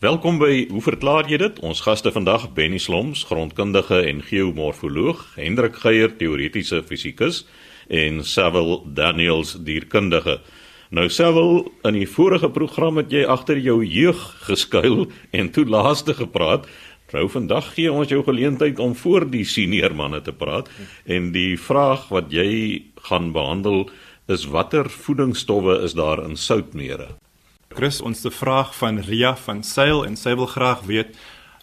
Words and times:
Welkom 0.00 0.38
by 0.40 0.62
Hoe 0.72 0.80
verklaar 0.80 1.26
jy 1.28 1.36
dit? 1.42 1.58
Ons 1.60 1.82
gaste 1.84 2.08
vandag 2.08 2.46
Benny 2.56 2.78
Sloms, 2.80 3.26
grondkundige 3.28 3.98
en 4.08 4.22
geomorfoloog, 4.24 5.26
Hendrik 5.36 5.76
Geier, 5.82 6.14
teoretiese 6.16 6.80
fisikus 6.88 7.42
en 7.92 8.22
Sewil 8.24 8.78
Daniels, 8.96 9.58
dierkundige. 9.60 10.38
Nou 10.88 11.04
Sewil, 11.12 11.68
in 11.84 12.00
die 12.00 12.08
vorige 12.08 12.48
program 12.48 12.96
het 13.02 13.12
jy 13.12 13.26
agter 13.28 13.60
jou 13.60 13.82
jeug 13.84 14.24
geskuil 14.48 15.10
en 15.42 15.52
toe 15.52 15.68
laaste 15.68 16.16
gepraat. 16.16 16.64
Nou 17.12 17.28
vandag 17.28 17.74
gee 17.76 17.92
ons 17.92 18.08
jou 18.08 18.24
geleentheid 18.24 18.80
om 18.80 18.96
voor 18.96 19.28
die 19.28 19.44
senior 19.44 19.92
manne 19.92 20.24
te 20.24 20.32
praat 20.32 20.72
en 21.04 21.34
die 21.36 21.58
vraag 21.60 22.08
wat 22.08 22.32
jy 22.32 22.86
gaan 23.04 23.34
behandel 23.36 23.90
is 24.32 24.48
watter 24.48 24.88
voedingsstowwe 24.88 25.82
is 25.84 25.92
daar 25.92 26.24
in 26.24 26.40
soutmere? 26.40 27.18
Chris, 27.70 28.00
ons 28.02 28.18
te 28.18 28.30
vraag 28.34 28.72
van 28.74 28.96
Ria 28.98 29.36
van 29.38 29.60
Sail 29.62 30.00
en 30.02 30.16
sy 30.18 30.32
wil 30.34 30.48
graag 30.50 30.80
weet 30.88 31.12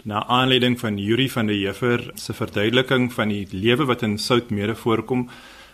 na 0.08 0.22
aanleiding 0.32 0.78
van 0.80 0.96
Yuri 0.96 1.26
van 1.28 1.50
der 1.52 1.58
Heever 1.60 2.06
se 2.16 2.32
verduideliking 2.32 3.10
van 3.12 3.34
die 3.34 3.42
lewe 3.52 3.90
wat 3.90 4.06
in 4.08 4.16
soutmere 4.16 4.78
voorkom, 4.80 5.26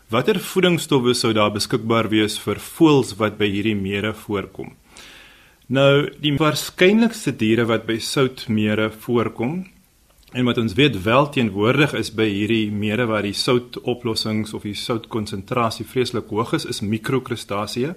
watter 0.09 0.39
voedingsstowwe 0.41 1.13
sou 1.13 1.35
daar 1.37 1.53
beskikbaar 1.53 2.09
wees 2.09 2.39
vir 2.41 2.57
voëls 2.57 3.13
wat 3.21 3.37
by 3.37 3.51
hierdie 3.53 3.75
mere 3.77 4.15
voorkom? 4.23 4.73
Nou, 5.69 6.09
die 6.25 6.33
waarskynlikste 6.41 7.35
diere 7.37 7.69
wat 7.69 7.85
by 7.85 7.99
soutmere 8.01 8.89
voorkom 9.05 9.59
en 10.33 10.49
wat 10.49 10.57
ons 10.57 10.73
weet 10.81 10.97
wel 11.05 11.29
teenwoordig 11.29 11.93
is 12.01 12.09
by 12.09 12.25
hierdie 12.25 12.73
mere 12.73 13.05
waar 13.05 13.29
die 13.29 13.37
soutoplossings 13.37 14.57
of 14.57 14.65
die 14.65 14.73
soutkonsentrasie 14.73 15.85
vreeslik 15.85 16.33
hoog 16.33 16.57
is, 16.57 16.65
is 16.65 16.81
mikrokrustasie 16.81 17.91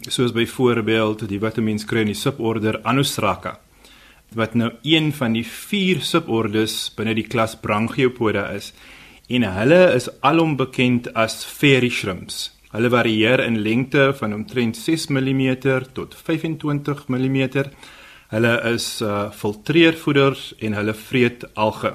soos 0.00 0.32
byvoorbeeld 0.32 1.28
die 1.28 1.40
wat 1.40 1.58
'n 1.58 1.64
mens 1.64 1.84
kry 1.84 2.00
in 2.00 2.12
die 2.12 2.14
suborder 2.14 2.82
Anostraca 2.82 3.60
wat 4.34 4.54
nou 4.54 4.70
een 4.82 5.12
van 5.12 5.32
die 5.32 5.44
vier 5.44 6.02
subordes 6.02 6.90
binne 6.96 7.14
die 7.14 7.26
klas 7.26 7.54
Brachiopoda 7.56 8.48
is 8.54 8.72
en 9.28 9.42
hulle 9.42 9.80
is 9.94 10.08
alom 10.22 10.56
bekend 10.56 11.08
as 11.14 11.44
fairy 11.44 11.90
shrimps. 11.90 12.52
Hulle 12.70 12.90
varieer 12.90 13.40
in 13.42 13.58
lengte 13.62 14.12
van 14.18 14.34
omtrent 14.34 14.76
6 14.76 15.08
mm 15.08 15.56
tot 15.94 16.14
25 16.14 17.06
mm. 17.08 17.38
Hulle 18.28 18.52
is 18.72 19.00
uh, 19.02 19.30
filtreervoeders 19.30 20.54
en 20.58 20.74
hulle 20.74 20.94
vreet 20.94 21.46
alge. 21.54 21.94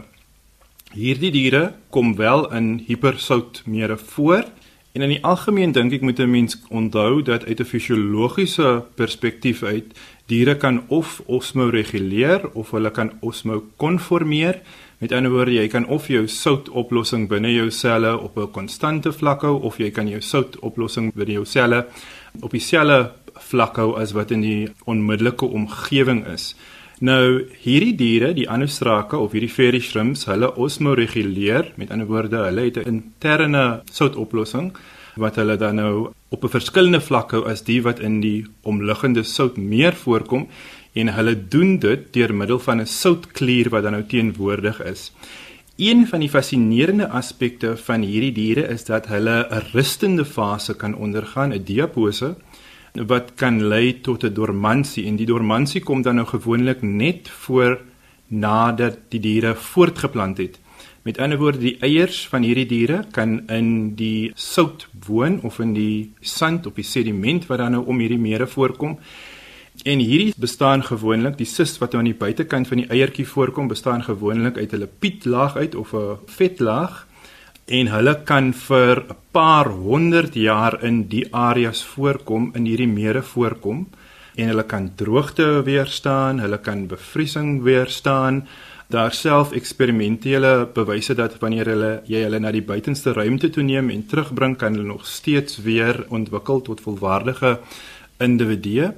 Hierdie 0.92 1.32
diere 1.32 1.74
kom 1.90 2.16
wel 2.16 2.48
in 2.56 2.80
hipersoutmere 2.88 3.98
voor 3.98 4.48
En 4.92 5.02
in 5.02 5.14
die 5.14 5.24
algemeen 5.24 5.72
dink 5.72 5.94
ek 5.96 6.02
moet 6.04 6.20
'n 6.20 6.32
mens 6.32 6.58
onthou 6.70 7.22
dat 7.24 7.46
uit 7.46 7.60
'n 7.60 7.66
fisiologiese 7.66 8.84
perspektief 8.96 9.64
uit 9.64 9.94
diere 10.26 10.58
kan 10.58 10.84
of 10.88 11.22
osmoreguleer 11.26 12.50
of 12.54 12.72
hulle 12.72 12.92
kan 12.92 13.12
osmokonformeer. 13.20 14.62
Met 14.98 15.12
ander 15.12 15.32
woorde, 15.32 15.54
jy 15.54 15.68
kan 15.68 15.88
of 15.88 16.08
jou 16.08 16.28
soutoplossing 16.28 17.28
binne 17.28 17.54
jou 17.54 17.70
selle 17.70 18.20
op 18.20 18.38
'n 18.38 18.52
konstante 18.52 19.14
vlak 19.14 19.42
hou 19.42 19.62
of 19.62 19.78
jy 19.78 19.92
kan 19.92 20.08
jou 20.08 20.22
soutoplossing 20.22 21.14
binne 21.14 21.34
jou 21.34 21.46
selle 21.46 21.88
op 22.40 22.52
dieselfde 22.52 23.12
vlak 23.34 23.76
hou 23.76 24.00
as 24.00 24.12
wat 24.12 24.32
in 24.32 24.42
die 24.42 24.70
onmiddellike 24.86 25.46
omgewing 25.46 26.28
is. 26.28 26.56
Nou 27.02 27.48
hierdie 27.64 27.96
diere, 27.98 28.28
die 28.38 28.46
anostrake 28.46 29.18
of 29.18 29.32
hierdie 29.34 29.50
fairy 29.50 29.80
shrimps, 29.82 30.28
hulle 30.30 30.52
osmoreguleer, 30.62 31.72
met 31.82 31.90
ander 31.90 32.06
woorde, 32.06 32.44
hulle 32.46 32.68
het 32.68 32.78
'n 32.78 32.88
interne 32.94 33.82
soutoplossing 33.90 34.70
wat 35.18 35.36
hulle 35.36 35.58
dan 35.58 35.76
nou 35.76 36.14
op 36.30 36.44
'n 36.44 36.54
verskillende 36.58 37.02
vlak 37.02 37.32
hou 37.32 37.44
as 37.50 37.64
die 37.64 37.82
wat 37.82 38.00
in 38.00 38.22
die 38.22 38.46
omliggende 38.62 39.24
soutmeer 39.24 39.94
voorkom 39.94 40.48
en 40.94 41.08
hulle 41.08 41.48
doen 41.48 41.80
dit 41.80 42.14
deur 42.14 42.34
middel 42.36 42.60
van 42.60 42.82
'n 42.82 42.86
soutklier 42.86 43.70
wat 43.70 43.84
dan 43.84 43.92
nou 43.92 44.04
teenwoordig 44.04 44.84
is. 44.84 45.12
Een 45.78 46.08
van 46.08 46.20
die 46.20 46.30
fascinerende 46.30 47.10
aspekte 47.10 47.78
van 47.78 48.02
hierdie 48.02 48.32
diere 48.32 48.68
is 48.68 48.86
dat 48.86 49.08
hulle 49.08 49.48
'n 49.50 49.64
rustende 49.74 50.26
fase 50.26 50.76
kan 50.76 50.96
ondergaan, 50.96 51.54
'n 51.54 51.64
diapose 51.64 52.36
wat 52.94 53.36
kan 53.36 53.62
lei 53.64 54.02
tot 54.02 54.24
'n 54.24 54.34
dormansie 54.34 55.06
en 55.08 55.16
die 55.16 55.26
dormansie 55.26 55.82
kom 55.82 56.02
dan 56.02 56.16
nou 56.16 56.28
gewoonlik 56.28 56.82
net 56.82 57.30
voor 57.30 57.80
nadat 58.28 58.98
die 59.10 59.20
diere 59.20 59.56
voortgeplant 59.56 60.38
het. 60.38 60.60
Met 61.02 61.18
ander 61.18 61.38
woorde, 61.38 61.58
die 61.58 61.78
eiers 61.82 62.28
van 62.28 62.44
hierdie 62.46 62.66
diere 62.66 63.06
kan 63.12 63.48
in 63.50 63.96
die 63.96 64.32
sout 64.36 64.88
woon 65.08 65.40
of 65.42 65.60
in 65.60 65.74
die 65.74 66.14
sand 66.20 66.68
of 66.68 66.74
die 66.74 66.86
sediment 66.86 67.48
wat 67.48 67.58
dan 67.58 67.72
nou 67.72 67.86
om 67.86 68.00
hierdie 68.00 68.20
mere 68.22 68.48
voorkom. 68.48 69.00
En 69.84 70.00
hierdie 70.00 70.34
bestaan 70.38 70.84
gewoonlik, 70.84 71.38
die 71.38 71.46
sis 71.46 71.78
wat 71.78 71.96
aan 71.96 72.06
die 72.06 72.14
buitekant 72.14 72.68
van 72.68 72.78
die 72.78 72.88
eiertjie 72.88 73.26
voorkom, 73.26 73.68
bestaan 73.68 74.04
gewoonlik 74.04 74.58
uit 74.58 74.74
'n 74.74 74.78
lipietlaag 74.78 75.56
uit 75.56 75.76
of 75.76 75.94
'n 75.94 76.18
vetlaag 76.26 77.08
en 77.72 77.88
hulle 77.88 78.14
kan 78.28 78.52
vir 78.54 78.96
'n 79.00 79.16
paar 79.32 79.68
honderd 79.70 80.34
jaar 80.36 80.84
in 80.84 81.08
die 81.08 81.26
areas 81.32 81.84
voorkom 81.84 82.52
in 82.56 82.66
hierdie 82.66 82.88
mere 82.88 83.22
voorkom 83.22 83.88
en 84.36 84.48
hulle 84.48 84.64
kan 84.64 84.92
droogte 84.96 85.64
weerstaan, 85.64 86.40
hulle 86.40 86.58
kan 86.58 86.88
bevriesing 86.88 87.64
weerstaan. 87.64 88.48
Daar 88.90 89.12
self 89.12 89.52
eksperimentele 89.52 90.68
bewyse 90.74 91.16
dat 91.16 91.40
wanneer 91.40 91.66
hulle 91.66 92.02
jy 92.06 92.24
hulle 92.24 92.40
na 92.40 92.52
die 92.52 92.62
buitenste 92.62 93.14
ruimte 93.14 93.50
toe 93.50 93.64
neem 93.64 93.90
en 93.90 94.06
terugbring 94.06 94.58
kan 94.58 94.74
hulle 94.74 94.88
nog 94.88 95.06
steeds 95.08 95.62
weer 95.64 96.06
ontwikkel 96.10 96.62
tot 96.62 96.82
volwaardige 96.82 97.60
individue. 98.20 98.92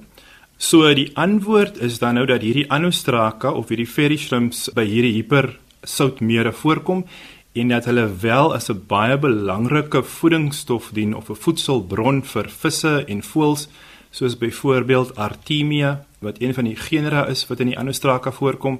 So 0.58 0.94
die 0.94 1.12
antwoord 1.14 1.78
is 1.78 2.00
dan 2.00 2.16
nou 2.16 2.26
dat 2.26 2.42
hierdie 2.42 2.72
Anostraka 2.72 3.52
of 3.52 3.70
hierdie 3.70 3.90
fairy 3.90 4.18
shrimps 4.18 4.70
by 4.74 4.86
hierdie 4.86 5.14
hiper 5.14 5.60
soutmere 5.84 6.52
voorkom 6.52 7.06
en 7.54 7.68
dat 7.68 7.86
hulle 7.86 8.16
wel 8.22 8.54
as 8.54 8.70
'n 8.70 8.84
baie 8.88 9.18
belangrike 9.18 10.04
voedingsstof 10.04 10.90
dien 10.94 11.16
of 11.16 11.30
'n 11.30 11.36
voedselbron 11.36 12.24
vir 12.24 12.50
visse 12.50 13.04
en 13.08 13.22
voëls 13.24 13.68
soos 14.10 14.38
byvoorbeeld 14.38 15.16
Artemia 15.16 16.06
wat 16.20 16.42
een 16.42 16.54
van 16.54 16.64
die 16.64 16.76
genera 16.76 17.26
is 17.28 17.48
wat 17.48 17.60
in 17.60 17.68
die 17.68 17.78
Anostraka 17.78 18.32
voorkom. 18.32 18.80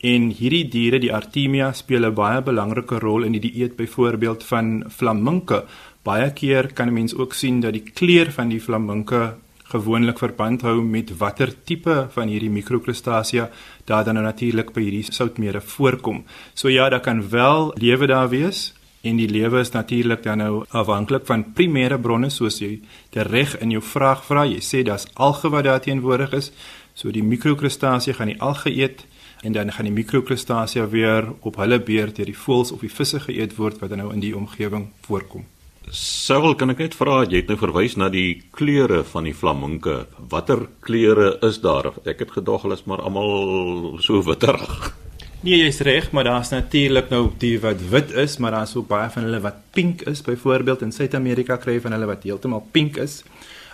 En 0.00 0.30
hierdie 0.30 0.68
diere 0.68 0.98
die 0.98 1.14
Artemia 1.14 1.72
speel 1.72 2.06
'n 2.06 2.14
baie 2.14 2.42
belangrike 2.42 2.98
rol 2.98 3.22
in 3.22 3.32
die 3.32 3.40
dieet 3.40 3.76
byvoorbeeld 3.76 4.44
van 4.44 4.84
flaminke. 4.88 5.64
Baie 6.02 6.32
keer 6.32 6.72
kan 6.72 6.88
'n 6.88 6.92
mens 6.92 7.14
ook 7.14 7.34
sien 7.34 7.60
dat 7.60 7.72
die 7.72 7.90
kleur 7.94 8.32
van 8.32 8.48
die 8.48 8.60
flaminke 8.60 9.34
gewoonlik 9.70 10.18
verband 10.18 10.62
hou 10.66 10.80
met 10.82 11.12
watter 11.18 11.52
tipe 11.64 11.94
van 12.14 12.28
hierdie 12.28 12.50
mikrokrustasia 12.50 13.48
daar 13.86 14.04
dan 14.04 14.18
nou 14.18 14.24
natuurlik 14.24 14.72
by 14.74 14.82
hierdie 14.86 15.06
soutmere 15.12 15.60
voorkom. 15.60 16.24
So 16.54 16.68
ja, 16.68 16.88
daar 16.88 17.00
kan 17.00 17.22
wel 17.30 17.72
lewe 17.78 18.06
daar 18.06 18.28
wees 18.28 18.72
en 19.02 19.16
die 19.16 19.28
lewe 19.28 19.60
is 19.60 19.70
natuurlik 19.72 20.22
dan 20.22 20.38
nou 20.38 20.64
afhanklik 20.68 21.26
van 21.26 21.44
primêre 21.54 21.98
bronne 21.98 22.30
soos 22.30 22.58
jy 22.60 22.80
reg 23.12 23.56
in 23.60 23.70
jou 23.70 23.82
vraag 23.82 24.24
vra. 24.24 24.44
Jy 24.44 24.60
sê 24.60 24.82
daar's 24.84 25.06
alge 25.14 25.48
wat 25.48 25.64
daar 25.64 25.80
teenwoordig 25.80 26.32
is. 26.36 26.52
So 26.94 27.10
die 27.10 27.24
mikrokrustasia 27.24 28.14
gaan 28.14 28.34
die 28.34 28.40
alge 28.40 28.70
eet 28.70 29.06
en 29.42 29.52
dan 29.52 29.72
gaan 29.72 29.88
die 29.88 29.94
mikrokrustasia 29.94 30.88
weer 30.88 31.32
op 31.40 31.56
hulle 31.56 31.80
beurt 31.80 32.16
deur 32.16 32.28
die 32.28 32.36
voëls 32.36 32.72
of 32.72 32.84
die 32.84 32.92
visse 32.92 33.20
geëet 33.20 33.56
word 33.56 33.80
wat 33.80 33.94
dan 33.94 34.04
nou 34.04 34.12
in 34.12 34.20
die 34.20 34.36
omgewing 34.36 34.90
voorkom. 35.06 35.46
Sou 35.88 36.52
kan 36.60 36.70
ek 36.70 36.82
net 36.84 36.94
vra, 36.94 37.22
jy 37.24 37.40
het 37.40 37.48
nou 37.48 37.56
verwys 37.58 37.96
na 37.96 38.10
die 38.12 38.42
kleure 38.54 39.00
van 39.08 39.24
die 39.26 39.34
flaminke. 39.34 40.04
Watter 40.30 40.66
kleure 40.84 41.38
is 41.46 41.58
daar? 41.64 41.88
Ek 42.04 42.20
het 42.26 42.34
gedog 42.36 42.66
hulle 42.66 42.76
is 42.76 42.84
maar 42.86 43.00
almal 43.00 43.96
so 44.04 44.20
witterig. 44.26 44.92
Nee, 45.40 45.56
jy's 45.62 45.80
reg, 45.80 46.10
maar 46.12 46.28
daar's 46.28 46.52
natuurlik 46.52 47.08
nou 47.08 47.30
die 47.40 47.54
wat 47.62 47.80
wit 47.90 48.10
is, 48.12 48.36
maar 48.36 48.52
daar's 48.52 48.74
ook 48.76 48.90
baie 48.90 49.08
van 49.08 49.24
hulle 49.24 49.40
wat 49.40 49.62
pink 49.72 50.04
is. 50.10 50.20
Byvoorbeeld 50.22 50.84
in 50.84 50.92
Suid-Amerika 50.92 51.56
kry 51.56 51.78
jy 51.78 51.84
van 51.86 51.96
hulle 51.96 52.10
wat 52.10 52.26
heeltemal 52.28 52.66
pink 52.76 53.00
is. 53.00 53.22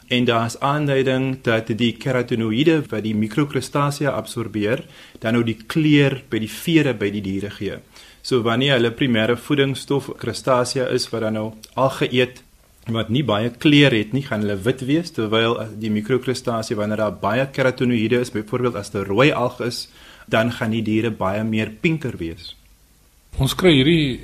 En 0.09 0.25
daar's 0.25 0.59
aanduiding 0.62 1.43
dat 1.43 1.67
die 1.67 1.93
keratinoïde 1.99 2.83
wat 2.91 3.03
die 3.03 3.15
mikrokrustasia 3.15 4.12
absorbeer, 4.15 4.84
dan 5.19 5.34
nou 5.34 5.43
die 5.47 5.58
kleur 5.67 6.20
by 6.31 6.38
die 6.44 6.50
vere 6.50 6.94
by 6.94 7.11
die 7.11 7.23
diere 7.25 7.50
gee. 7.50 7.81
So 8.23 8.43
wanneer 8.47 8.76
hulle 8.79 8.93
primêre 8.94 9.37
voedingsstof 9.38 10.12
krustasia 10.19 10.87
is 10.94 11.08
wat 11.11 11.26
dan 11.26 11.38
nou 11.38 11.47
al 11.75 11.91
geëet 11.99 12.43
wat 12.94 13.11
nie 13.11 13.25
baie 13.26 13.50
kleur 13.50 13.91
het 13.91 14.12
nie, 14.14 14.23
gaan 14.23 14.44
hulle 14.44 14.58
wit 14.62 14.85
wees 14.87 15.11
terwyl 15.14 15.56
die 15.75 15.91
mikrokrustasia 15.91 16.79
wanneer 16.79 17.03
daar 17.03 17.19
baie 17.19 17.49
keratinoïde 17.50 18.20
is, 18.23 18.31
byvoorbeeld 18.31 18.79
as 18.79 18.93
dit 18.94 19.03
rooi 19.06 19.32
alg 19.35 19.58
is, 19.67 19.88
dan 20.31 20.53
gaan 20.55 20.75
die 20.75 20.85
diere 20.87 21.11
baie 21.11 21.43
meer 21.44 21.73
pinker 21.82 22.14
wees. 22.19 22.55
Ons 23.43 23.55
kry 23.58 23.75
hierdie 23.75 24.20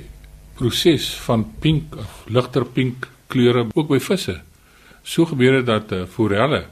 proses 0.55 1.09
van 1.25 1.43
pink 1.59 1.95
of 1.99 2.23
ligter 2.31 2.63
pink 2.65 3.09
kleure 3.27 3.67
ook 3.73 3.91
by 3.91 3.99
visse. 3.99 4.39
So 5.03 5.25
gebeur 5.25 5.59
dit 5.59 5.67
dat 5.67 5.91
uh, 5.91 6.05
forelle 6.07 6.65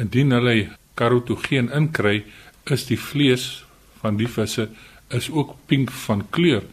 indien 0.00 0.32
hulle 0.32 0.56
karotogeen 0.96 1.70
inkry, 1.72 2.24
is 2.72 2.86
die 2.88 2.98
vlees 2.98 3.64
van 4.00 4.16
die 4.20 4.28
visse 4.28 4.68
is 5.14 5.28
ook 5.30 5.54
pink 5.70 5.92
van 6.06 6.24
kleur. 6.34 6.64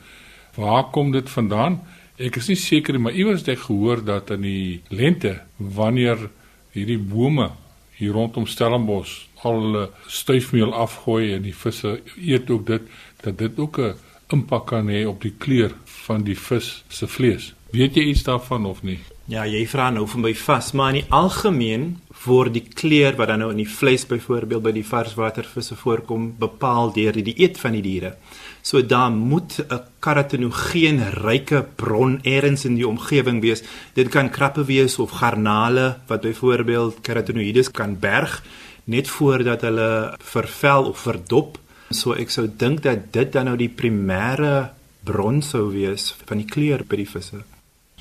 Waar 0.55 0.89
kom 0.95 1.11
dit 1.13 1.29
vandaan? 1.29 1.81
Ek 2.17 2.37
is 2.41 2.49
nie 2.49 2.57
seker 2.59 2.95
nie, 2.95 3.03
maar 3.03 3.17
iewers 3.17 3.43
het 3.43 3.55
ek 3.55 3.65
gehoor 3.67 4.03
dat 4.05 4.31
in 4.33 4.45
die 4.45 4.81
lente 4.93 5.35
wanneer 5.57 6.29
hierdie 6.73 6.97
bome 6.97 7.51
hier 7.97 8.15
rondom 8.15 8.47
Stellenbosch 8.49 9.27
al 9.45 9.59
hulle 9.61 9.83
stuifmeel 10.09 10.73
afgooi 10.73 11.33
en 11.35 11.45
die 11.45 11.55
visse 11.55 11.99
eet 12.17 12.49
ook 12.49 12.65
dit 12.67 12.89
dat 13.23 13.37
dit 13.37 13.59
ook 13.59 13.79
'n 13.79 13.95
impak 14.33 14.65
kan 14.67 14.89
hê 14.89 15.05
op 15.07 15.21
die 15.21 15.33
kleur 15.37 15.73
van 16.05 16.23
die 16.23 16.37
vis 16.37 16.83
se 16.89 17.07
vlees. 17.07 17.53
Weet 17.71 17.95
jy 17.95 18.03
iets 18.03 18.23
daarvan 18.23 18.65
of 18.65 18.83
nie? 18.83 18.99
Ja, 19.31 19.45
jy 19.47 19.61
vra 19.71 19.85
nou 19.87 20.03
vir 20.11 20.19
my 20.19 20.33
vas, 20.35 20.73
maar 20.75 20.89
in 20.91 20.97
die 20.97 21.13
algemeen 21.15 21.83
word 22.25 22.57
die 22.57 22.65
kleur 22.67 23.15
wat 23.15 23.29
dan 23.31 23.39
nou 23.39 23.53
in 23.53 23.61
die 23.61 23.69
vleis 23.71 24.03
byvoorbeeld 24.09 24.63
by 24.65 24.73
die 24.75 24.83
varswatervisse 24.83 25.77
voorkom 25.79 26.25
bepaal 26.41 26.91
deur 26.91 27.15
die 27.15 27.23
dieet 27.29 27.55
van 27.61 27.77
die 27.77 27.83
diere. 27.85 28.17
So 28.61 28.81
daar 28.81 29.11
moet 29.11 29.63
'n 29.63 29.79
karotenogeen 30.01 30.99
ryke 31.23 31.63
bron 31.75 32.19
eers 32.23 32.65
in 32.65 32.75
die 32.75 32.87
omgewing 32.87 33.39
wees. 33.41 33.63
Dit 33.93 34.09
kan 34.09 34.29
krappe 34.29 34.65
wees 34.65 34.99
of 34.99 35.11
garnale 35.11 35.99
wat 36.07 36.21
byvoorbeeld 36.21 37.01
karotenoïdes 37.01 37.71
kan 37.71 37.99
berg 37.99 38.43
net 38.83 39.07
voordat 39.07 39.61
hulle 39.61 40.17
vervel 40.19 40.83
of 40.83 40.99
verdop. 40.99 41.57
So 41.89 42.13
ek 42.13 42.29
sou 42.29 42.47
dink 42.57 42.81
dat 42.83 43.13
dit 43.13 43.31
dan 43.31 43.45
nou 43.45 43.55
die 43.57 43.69
primêre 43.69 44.71
bron 45.03 45.41
sou 45.41 45.71
wees 45.71 46.13
van 46.25 46.37
die 46.37 46.47
kleur 46.47 46.83
by 46.83 46.95
die 46.95 47.09
visse. 47.09 47.52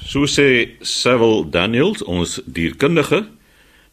So 0.04 0.26
sê 0.26 0.76
Sewil 0.82 1.46
Daniels, 1.50 2.02
ons 2.02 2.40
dierkundige. 2.44 3.24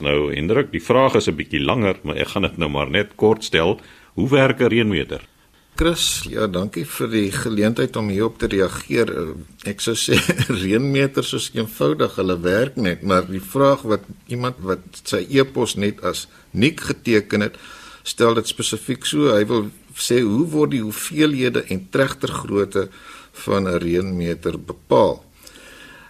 Nou 0.03 0.29
Hendrik, 0.33 0.71
die 0.71 0.81
vraag 0.81 1.15
is 1.15 1.27
'n 1.27 1.35
bietjie 1.35 1.61
langer, 1.61 1.99
maar 2.03 2.15
ek 2.15 2.27
gaan 2.27 2.41
dit 2.41 2.57
nou 2.57 2.69
maar 2.69 2.89
net 2.89 3.15
kort 3.15 3.43
stel. 3.43 3.79
Hoe 4.13 4.29
werk 4.29 4.59
'n 4.59 4.67
reënmeter? 4.67 5.21
Chris, 5.75 6.25
ja, 6.27 6.47
dankie 6.47 6.83
vir 6.83 7.07
die 7.07 7.31
geleentheid 7.31 7.95
om 7.95 8.09
hierop 8.09 8.37
te 8.37 8.47
reageer. 8.47 9.35
Ek 9.63 9.79
sou 9.79 9.93
sê 9.95 10.17
reënmeters 10.63 11.33
is 11.33 11.51
eenvoudig, 11.53 12.15
hulle 12.15 12.39
werk 12.39 12.75
net, 12.75 13.01
maar 13.01 13.23
die 13.23 13.39
vraag 13.39 13.85
wat 13.87 14.01
iemand 14.27 14.55
wat 14.59 14.79
sy 15.03 15.25
e-pos 15.29 15.75
net 15.75 16.03
as 16.03 16.27
nik 16.51 16.81
geteken 16.81 17.41
het, 17.41 17.55
stel 18.03 18.33
dit 18.33 18.47
spesifiek 18.47 19.05
so. 19.05 19.31
Hy 19.31 19.45
wil 19.45 19.69
sê 19.95 20.19
hoe 20.19 20.45
word 20.51 20.71
die 20.71 20.83
hoeveelhede 20.83 21.63
en 21.69 21.87
tregtergrootte 21.89 22.89
van 23.45 23.67
'n 23.67 23.79
reënmeter 23.79 24.59
bepaal? 24.59 25.23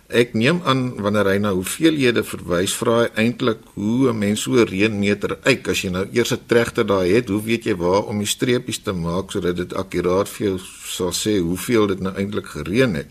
Ek 0.09 0.31
neem 0.33 0.57
aan 0.65 0.95
wanneer 0.97 1.27
hy 1.29 1.37
na 1.37 1.51
hoeveelhede 1.53 2.23
verwys, 2.25 2.73
vra 2.73 3.03
hy 3.03 3.09
eintlik 3.23 3.59
hoe 3.75 4.09
'n 4.09 4.17
mens 4.17 4.41
so 4.41 4.57
'n 4.57 4.65
reënmeter 4.65 5.37
eik 5.45 5.67
as 5.69 5.83
jy 5.83 5.91
nou 5.91 6.05
eers 6.11 6.33
'n 6.33 6.47
tregter 6.47 6.85
daai 6.85 7.13
het, 7.13 7.29
hoe 7.29 7.41
weet 7.41 7.65
jy 7.65 7.75
waar 7.77 8.09
om 8.09 8.17
die 8.17 8.25
streepies 8.25 8.81
te 8.81 8.91
maak 8.91 9.31
sodat 9.31 9.55
dit 9.57 9.73
akkuraat 9.73 10.27
vir 10.27 10.47
jou 10.47 10.59
sal 10.97 11.11
sê 11.13 11.37
hoeveel 11.37 11.87
dit 11.87 11.99
nou 11.99 12.13
eintlik 12.15 12.47
gereën 12.47 12.95
het. 12.95 13.07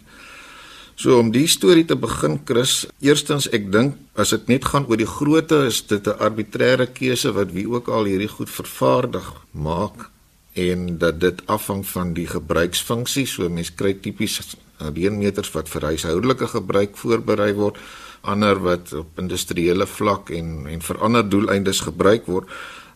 So 0.96 1.18
om 1.20 1.30
die 1.30 1.46
storie 1.46 1.84
te 1.84 1.94
begin, 1.94 2.40
Chris, 2.44 2.86
eerstens 3.00 3.46
ek 3.54 3.70
dink 3.70 3.94
as 4.16 4.30
dit 4.30 4.48
net 4.48 4.64
gaan 4.64 4.86
oor 4.88 4.96
die 4.96 5.06
grootte, 5.06 5.66
is 5.66 5.86
dit 5.86 6.04
'n 6.06 6.18
arbitreëre 6.18 6.86
keuse 6.92 7.32
wat 7.32 7.52
wie 7.52 7.70
ook 7.70 7.88
al 7.88 8.04
hierdie 8.04 8.28
goed 8.28 8.50
vervaardig 8.50 9.32
maak 9.52 10.10
en 10.54 10.98
dat 10.98 11.20
dit 11.20 11.46
afhang 11.46 11.86
van 11.86 12.12
die 12.14 12.26
gebruiksfunksie. 12.26 13.26
So 13.26 13.48
mense 13.48 13.72
kry 13.76 13.94
tipies 13.94 14.56
reënmeters 14.78 15.50
wat 15.52 15.68
vir 15.68 15.82
huishoudelike 15.82 16.46
gebruik 16.46 16.96
voorberei 16.96 17.52
word, 17.54 17.78
ander 18.22 18.58
wat 18.62 18.92
op 18.92 19.18
industriële 19.18 19.86
vlak 19.86 20.30
en 20.30 20.66
en 20.66 20.80
vir 20.80 20.98
ander 20.98 21.28
doeleindes 21.28 21.80
gebruik 21.80 22.26
word. 22.26 22.46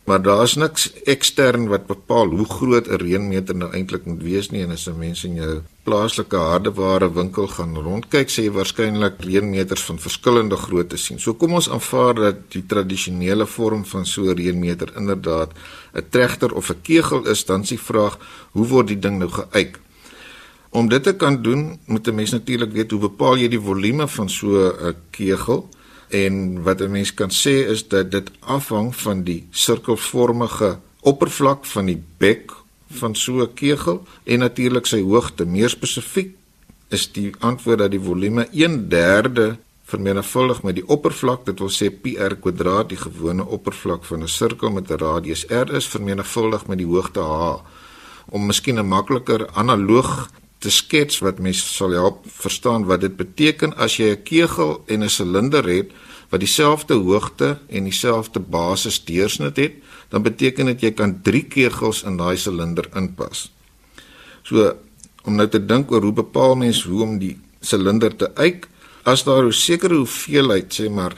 Maar 0.04 0.22
daar's 0.22 0.54
niks 0.58 0.88
ekstern 1.06 1.68
wat 1.70 1.86
bepaal 1.86 2.26
hoe 2.34 2.46
groot 2.46 2.88
'n 2.88 2.98
reënmeter 2.98 3.54
nou 3.54 3.70
eintlik 3.70 4.04
moet 4.04 4.22
wees 4.22 4.50
nie 4.50 4.62
en 4.62 4.70
as 4.70 4.88
'n 4.88 4.98
mens 4.98 5.24
in 5.24 5.34
jou 5.34 5.62
plaaslike 5.82 6.36
hardeware 6.36 7.12
winkel 7.12 7.46
gaan 7.46 7.76
rondkyk, 7.76 8.28
sê 8.30 8.42
jy 8.42 8.50
waarskynlik 8.50 9.20
reënmeters 9.20 9.82
van 9.82 9.98
verskillende 9.98 10.56
grootte 10.56 10.96
sien. 10.96 11.18
So 11.18 11.34
kom 11.34 11.52
ons 11.52 11.70
aanvaar 11.70 12.14
dat 12.14 12.36
die 12.50 12.66
tradisionele 12.66 13.46
vorm 13.46 13.84
van 13.84 14.06
so 14.06 14.22
'n 14.22 14.36
reënmeter 14.36 14.92
inderdaad 14.96 15.50
'n 15.94 16.06
trechter 16.10 16.52
of 16.52 16.70
'n 16.70 16.82
kegel 16.82 17.26
is, 17.26 17.44
dan 17.44 17.64
s'ie 17.64 17.78
vraag, 17.78 18.18
hoe 18.52 18.66
word 18.66 18.86
die 18.86 18.98
ding 18.98 19.18
nou 19.18 19.30
geëik? 19.30 19.78
Om 20.72 20.88
dit 20.88 21.02
te 21.04 21.12
kan 21.12 21.42
doen, 21.42 21.78
moet 21.86 22.06
'n 22.08 22.14
mens 22.14 22.30
natuurlik 22.30 22.72
weet 22.72 22.90
hoe 22.90 23.00
bepaal 23.00 23.36
jy 23.36 23.48
die 23.48 23.60
volume 23.60 24.08
van 24.08 24.28
so 24.28 24.72
'n 24.72 24.96
kegel? 25.10 25.68
En 26.08 26.62
wat 26.62 26.80
'n 26.80 26.90
mens 26.90 27.14
kan 27.14 27.30
sê 27.30 27.68
is 27.68 27.88
dat 27.88 28.10
dit 28.10 28.30
afhang 28.40 28.96
van 28.96 29.22
die 29.22 29.46
sirkelvormige 29.50 30.78
oppervlak 31.00 31.64
van 31.64 31.86
die 31.86 32.02
bek 32.16 32.52
van 32.90 33.14
so 33.14 33.42
'n 33.42 33.54
kegel 33.54 34.06
en 34.24 34.38
natuurlik 34.38 34.86
sy 34.86 35.02
hoogte. 35.02 35.44
Meer 35.44 35.68
spesifiek 35.68 36.34
is 36.88 37.12
die 37.12 37.32
antwoord 37.38 37.78
dat 37.78 37.90
die 37.90 38.00
volume 38.00 38.48
1/3 38.52 39.58
vermenigvuldig 39.84 40.62
met 40.62 40.74
die 40.74 40.88
oppervlak, 40.88 41.44
dit 41.44 41.58
wil 41.58 41.70
sê 41.70 41.90
pi 41.90 42.16
r 42.16 42.36
kwadraat, 42.36 42.88
die 42.88 42.98
gewone 42.98 43.46
oppervlak 43.46 44.04
van 44.04 44.22
'n 44.22 44.28
sirkel 44.28 44.70
met 44.70 44.90
'n 44.90 44.96
radius 44.96 45.46
r 45.48 45.74
is 45.74 45.86
vermenigvuldig 45.86 46.66
met 46.66 46.78
die 46.78 46.86
hoogte 46.86 47.20
h. 47.20 47.60
Om 48.28 48.46
miskien 48.46 48.78
'n 48.78 48.88
makliker 48.88 49.48
analoog 49.52 50.30
te 50.62 50.70
skets 50.70 51.18
wat 51.24 51.42
mense 51.42 51.66
sal 51.66 51.94
help 51.96 52.22
verstaan 52.38 52.86
wat 52.86 53.02
dit 53.02 53.16
beteken 53.18 53.74
as 53.76 53.98
jy 53.98 54.14
'n 54.14 54.22
kegel 54.22 54.82
en 54.86 55.02
'n 55.02 55.08
silinder 55.08 55.64
het 55.66 55.90
wat 56.30 56.40
dieselfde 56.40 56.94
hoogte 56.94 57.58
en 57.68 57.84
dieselfde 57.84 58.40
basis 58.40 59.04
deursnit 59.04 59.56
het, 59.56 59.74
dan 60.08 60.22
beteken 60.22 60.66
dit 60.66 60.80
jy 60.80 60.92
kan 60.96 61.20
3 61.22 61.42
kegels 61.44 62.02
in 62.08 62.16
daai 62.16 62.36
silinder 62.36 62.88
inpas. 62.96 63.50
So 64.42 64.72
om 65.24 65.36
nou 65.36 65.48
te 65.48 65.60
dink 65.60 65.92
oor 65.92 66.02
hoe 66.02 66.12
bepaal 66.12 66.56
mens 66.56 66.84
hoe 66.84 67.02
om 67.02 67.18
die 67.18 67.36
silinder 67.60 68.16
te 68.16 68.32
eik, 68.34 68.68
as 69.04 69.24
daar 69.24 69.44
'n 69.44 69.52
sekere 69.52 69.94
hoeveelheid, 69.94 70.72
sê 70.72 70.88
maar 70.90 71.14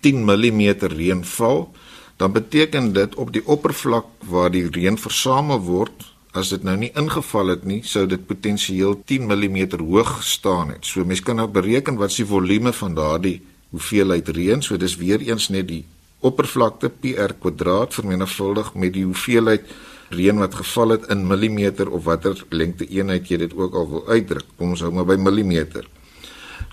10 0.00 0.24
mm 0.24 0.60
reën 0.80 1.24
val, 1.24 1.72
dan 2.16 2.32
beteken 2.32 2.92
dit 2.92 3.14
op 3.14 3.32
die 3.32 3.46
oppervlak 3.46 4.06
waar 4.18 4.50
die 4.50 4.68
reën 4.70 4.98
versamel 4.98 5.60
word 5.60 6.04
as 6.36 6.50
dit 6.52 6.64
nou 6.66 6.76
nie 6.76 6.90
ingeval 6.98 7.54
het 7.54 7.64
nie, 7.64 7.80
sou 7.84 8.06
dit 8.06 8.26
potensieel 8.26 8.98
10 9.08 9.28
mm 9.28 9.58
hoog 9.80 10.18
staan 10.24 10.74
het. 10.74 10.84
So 10.84 11.04
mense 11.04 11.24
kan 11.24 11.40
nou 11.40 11.48
bereken 11.48 11.96
wat 11.96 12.12
se 12.12 12.26
volume 12.26 12.72
van 12.72 12.94
daardie 12.94 13.40
hoeveelheid 13.70 14.28
reën, 14.28 14.62
so 14.62 14.76
dis 14.76 14.96
weer 14.96 15.20
eens 15.24 15.48
net 15.48 15.68
die 15.68 15.84
oppervlakte 16.20 16.90
PR 16.90 17.34
kwadraat 17.38 17.94
vermenigvuldig 17.94 18.74
met 18.74 18.92
die 18.96 19.04
hoeveelheid 19.06 19.68
reën 20.10 20.38
wat 20.40 20.54
geval 20.54 20.96
het 20.96 21.08
in 21.12 21.26
millimeter 21.28 21.90
of 21.90 22.04
watter 22.04 22.38
lengte 22.50 22.88
eenheid 22.88 23.28
jy 23.28 23.42
dit 23.44 23.54
ook 23.54 23.74
al 23.74 23.88
wil 23.90 24.06
uitdruk. 24.08 24.46
Kom 24.56 24.72
ons 24.74 24.82
hou 24.84 24.92
maar 24.92 25.06
by 25.08 25.18
millimeter. 25.20 25.86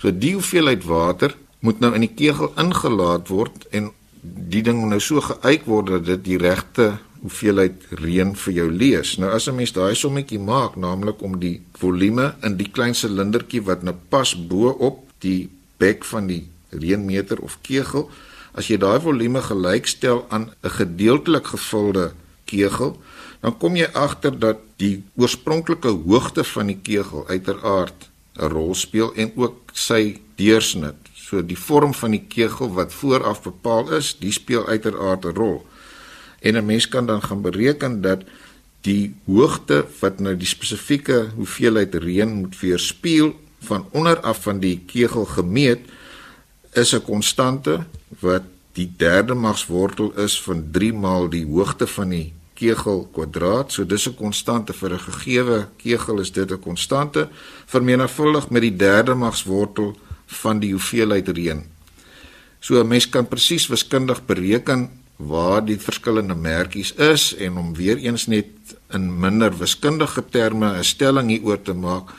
So 0.00 0.10
die 0.10 0.34
hoeveelheid 0.36 0.84
water 0.84 1.36
moet 1.60 1.80
nou 1.80 1.92
in 1.96 2.06
die 2.06 2.14
kegel 2.16 2.52
ingelaat 2.60 3.28
word 3.28 3.68
en 3.76 3.90
die 4.22 4.62
ding 4.64 4.80
moet 4.80 4.96
nou 4.96 5.02
so 5.02 5.22
geëik 5.22 5.66
word 5.68 5.92
dat 5.94 6.06
dit 6.08 6.24
die 6.32 6.40
regte 6.40 6.96
hoeveelheid 7.22 7.86
reën 8.00 8.34
vir 8.36 8.54
jou 8.54 8.70
lees. 8.70 9.16
Nou 9.18 9.30
as 9.30 9.48
'n 9.48 9.56
mens 9.56 9.72
daai 9.72 9.94
sommetjie 9.94 10.38
maak, 10.38 10.76
naamlik 10.76 11.22
om 11.22 11.38
die 11.38 11.60
volume 11.78 12.34
in 12.42 12.56
die 12.56 12.70
klein 12.70 12.94
silindertjie 12.94 13.62
wat 13.62 13.82
nou 13.82 13.94
pas 14.08 14.34
bo 14.48 14.68
op 14.68 15.04
die 15.20 15.48
bek 15.78 16.04
van 16.04 16.26
die 16.26 16.46
reënmeter 16.70 17.40
of 17.40 17.58
kegel, 17.62 18.10
as 18.52 18.68
jy 18.68 18.76
daai 18.76 19.00
volume 19.00 19.42
gelykstel 19.42 20.26
aan 20.28 20.50
'n 20.62 20.70
gedeeltelik 20.70 21.46
gevulde 21.46 22.12
kegel, 22.44 22.96
dan 23.40 23.58
kom 23.58 23.76
jy 23.76 23.88
agter 23.92 24.38
dat 24.38 24.58
die 24.76 25.04
oorspronklike 25.16 25.88
hoogte 25.88 26.44
van 26.44 26.66
die 26.66 26.80
kegel 26.82 27.26
uiteraard 27.28 28.08
'n 28.38 28.48
rol 28.48 28.74
speel 28.74 29.14
en 29.14 29.32
ook 29.36 29.56
sy 29.72 30.20
deursnit. 30.36 30.96
So 31.14 31.42
die 31.42 31.58
vorm 31.58 31.94
van 31.94 32.10
die 32.10 32.24
kegel 32.28 32.72
wat 32.72 32.92
vooraf 32.92 33.42
bepaal 33.42 33.92
is, 33.92 34.16
die 34.18 34.32
speel 34.32 34.66
uiteraard 34.66 35.24
'n 35.24 35.34
rol 35.34 35.66
en 36.46 36.56
'n 36.56 36.66
mens 36.66 36.88
kan 36.88 37.06
dan 37.06 37.22
gaan 37.22 37.42
bereken 37.42 38.00
dat 38.00 38.22
die 38.80 39.14
hoogte 39.26 39.84
wat 40.00 40.20
nou 40.22 40.36
die 40.36 40.46
spesifieke 40.46 41.30
hoeveelheid 41.34 41.94
reën 41.94 42.32
moet 42.32 42.60
weerspieël 42.60 43.34
van 43.66 43.86
onder 43.90 44.20
af 44.20 44.42
van 44.42 44.60
die 44.62 44.78
kegel 44.86 45.24
gemeet 45.24 45.80
is 46.72 46.94
'n 46.94 47.02
konstante 47.02 47.84
wat 48.20 48.42
die 48.72 48.92
derde 48.96 49.34
magswortel 49.34 50.12
is 50.20 50.42
van 50.42 50.68
3 50.70 50.92
maal 50.92 51.28
die 51.28 51.46
hoogte 51.46 51.86
van 51.86 52.08
die 52.08 52.32
kegel 52.54 53.08
kwadraat. 53.12 53.72
So 53.72 53.84
dis 53.84 54.08
'n 54.08 54.14
konstante 54.14 54.72
vir 54.72 54.92
'n 54.92 54.98
gegeewe 54.98 55.68
kegel 55.76 56.20
is 56.20 56.32
dit 56.32 56.50
'n 56.50 56.60
konstante 56.60 57.28
vermenigvuldig 57.66 58.50
met 58.50 58.62
die 58.62 58.76
derde 58.76 59.14
magswortel 59.14 59.96
van 60.26 60.58
die 60.58 60.72
hoeveelheid 60.72 61.28
reën. 61.28 61.64
So 62.60 62.80
'n 62.80 62.88
mens 62.88 63.08
kan 63.08 63.28
presies 63.28 63.66
wiskundig 63.66 64.24
bereken 64.26 64.90
waar 65.16 65.64
die 65.64 65.78
verskillende 65.80 66.34
merkies 66.34 66.92
is 66.92 67.34
en 67.34 67.56
om 67.56 67.74
weer 67.74 67.96
eens 67.96 68.26
net 68.26 68.76
in 68.92 69.08
minder 69.20 69.58
wiskundige 69.58 70.24
terme 70.30 70.78
'n 70.78 70.84
stelling 70.84 71.28
hieroor 71.30 71.62
te 71.62 71.72
maak 71.72 72.12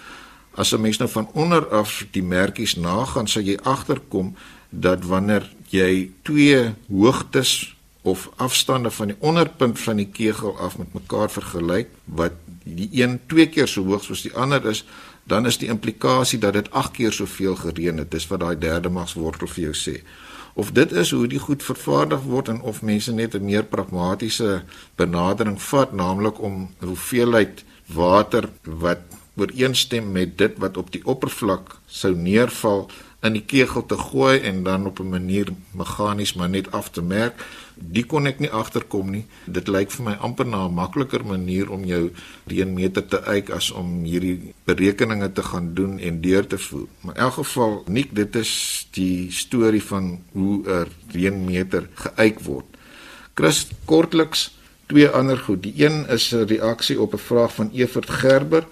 as 0.55 0.73
'n 0.73 0.81
mens 0.81 0.97
nou 0.97 1.09
van 1.09 1.29
onder 1.33 1.67
af 1.67 2.05
die 2.11 2.23
merkies 2.23 2.75
nagaan 2.75 3.27
sal 3.27 3.41
jy 3.41 3.57
agterkom 3.63 4.35
dat 4.69 5.05
wanneer 5.05 5.49
jy 5.69 6.11
twee 6.21 6.73
hoogtes 6.89 7.75
of 8.01 8.29
afstande 8.35 8.91
van 8.91 9.07
die 9.07 9.17
onderpunt 9.19 9.79
van 9.79 9.95
die 9.95 10.09
kegel 10.11 10.57
af 10.57 10.77
met 10.77 10.93
mekaar 10.93 11.31
vergelyk 11.31 11.87
wat 12.03 12.31
die 12.63 12.89
een 12.91 13.19
twee 13.27 13.47
keer 13.47 13.67
so 13.67 13.83
hoog 13.83 14.03
soos 14.03 14.21
die 14.21 14.33
ander 14.33 14.65
is 14.65 14.85
dan 15.23 15.45
is 15.45 15.57
die 15.57 15.67
implikasie 15.67 16.39
dat 16.39 16.53
dit 16.53 16.71
8 16.71 16.91
keer 16.91 17.11
soveel 17.11 17.55
gereën 17.55 17.97
het 17.97 18.11
dis 18.11 18.27
wat 18.27 18.39
daai 18.39 18.57
derde 18.59 18.89
magswortel 18.89 19.47
vir 19.47 19.63
jou 19.63 19.75
sê 19.75 19.95
of 20.57 20.71
dit 20.73 20.91
is 20.91 21.11
hoe 21.13 21.27
die 21.29 21.39
goed 21.39 21.63
vervaardig 21.63 22.23
word 22.25 22.49
en 22.49 22.61
of 22.65 22.81
mense 22.81 23.13
net 23.13 23.35
'n 23.35 23.45
meer 23.45 23.63
pragmatiese 23.63 24.63
benadering 24.95 25.61
vat, 25.61 25.93
naamlik 25.93 26.41
om 26.41 26.69
hoeveelheid 26.79 27.63
water 27.85 28.49
wat 28.63 29.01
ooreenstem 29.37 30.11
met 30.11 30.37
dit 30.37 30.57
wat 30.57 30.77
op 30.77 30.91
die 30.91 31.05
oppervlak 31.05 31.77
sou 31.85 32.15
neerval 32.15 32.89
in 33.27 33.37
die 33.37 33.45
kegel 33.45 33.85
te 33.85 33.97
gooi 33.99 34.39
en 34.49 34.63
dan 34.63 34.85
op 34.87 34.99
'n 34.99 35.09
manier 35.09 35.47
meganies 35.71 36.33
maar 36.33 36.49
net 36.49 36.71
af 36.71 36.89
te 36.89 37.01
merk. 37.01 37.35
Die 37.75 38.03
kon 38.03 38.25
ek 38.25 38.39
nie 38.39 38.49
agterkom 38.49 39.11
nie. 39.11 39.25
Dit 39.45 39.67
lyk 39.67 39.91
vir 39.91 40.05
my 40.05 40.15
amper 40.19 40.45
na 40.45 40.65
'n 40.65 40.73
makliker 40.73 41.25
manier 41.25 41.71
om 41.71 41.83
jou 41.85 42.11
reënmeter 42.47 43.05
te 43.05 43.17
eik 43.17 43.49
as 43.49 43.71
om 43.71 44.03
hierdie 44.03 44.53
berekeninge 44.65 45.31
te 45.31 45.43
gaan 45.43 45.73
doen 45.73 45.99
en 45.99 46.21
deur 46.21 46.47
te 46.47 46.57
voer. 46.57 46.87
Maar 47.01 47.15
in 47.15 47.21
elk 47.21 47.33
geval, 47.33 47.83
nik 47.87 48.15
dit 48.15 48.35
is 48.35 48.87
die 48.91 49.31
storie 49.31 49.83
van 49.83 50.19
hoe 50.31 50.63
'n 50.65 50.87
reënmeter 51.11 51.89
geëik 51.93 52.39
word. 52.39 52.65
Chris 53.33 53.67
kortliks 53.85 54.57
twee 54.87 55.07
ander 55.07 55.37
goed. 55.37 55.63
Die 55.63 55.85
een 55.85 56.07
is 56.07 56.33
'n 56.33 56.47
reaksie 56.47 57.01
op 57.01 57.13
'n 57.13 57.17
vraag 57.17 57.53
van 57.53 57.69
Evert 57.73 58.09
Gerber. 58.09 58.67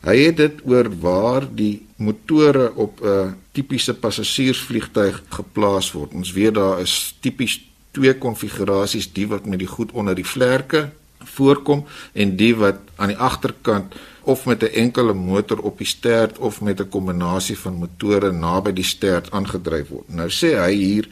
Hy 0.00 0.16
het 0.16 0.36
dit 0.36 0.60
oor 0.64 0.90
waar 1.00 1.46
die 1.54 1.86
motore 1.96 2.72
op 2.74 3.00
'n 3.00 3.36
tipiese 3.52 3.94
passasiersvliegtuig 3.94 5.22
geplaas 5.28 5.92
word. 5.92 6.12
Ons 6.12 6.32
weet 6.32 6.54
daar 6.54 6.80
is 6.80 7.14
tipies 7.20 7.60
twee 7.90 8.14
konfigurasies, 8.14 9.12
die 9.12 9.26
wat 9.28 9.46
met 9.46 9.58
die 9.58 9.68
goed 9.68 9.92
onder 9.92 10.14
die 10.14 10.26
vlerke 10.26 10.90
voorkom 11.26 11.84
en 12.12 12.36
die 12.36 12.54
wat 12.56 12.78
aan 12.96 13.08
die 13.08 13.18
agterkant 13.18 13.94
of 14.22 14.46
met 14.46 14.62
'n 14.62 14.74
enkele 14.74 15.14
motor 15.14 15.58
op 15.58 15.78
die 15.78 15.86
stert 15.86 16.38
of 16.38 16.60
met 16.60 16.80
'n 16.80 16.88
kombinasie 16.88 17.58
van 17.58 17.74
motore 17.74 18.32
naby 18.32 18.72
die 18.72 18.84
stert 18.84 19.30
aangedryf 19.30 19.88
word. 19.88 20.08
Nou 20.08 20.28
sê 20.28 20.58
hy 20.58 20.72
hier 20.74 21.08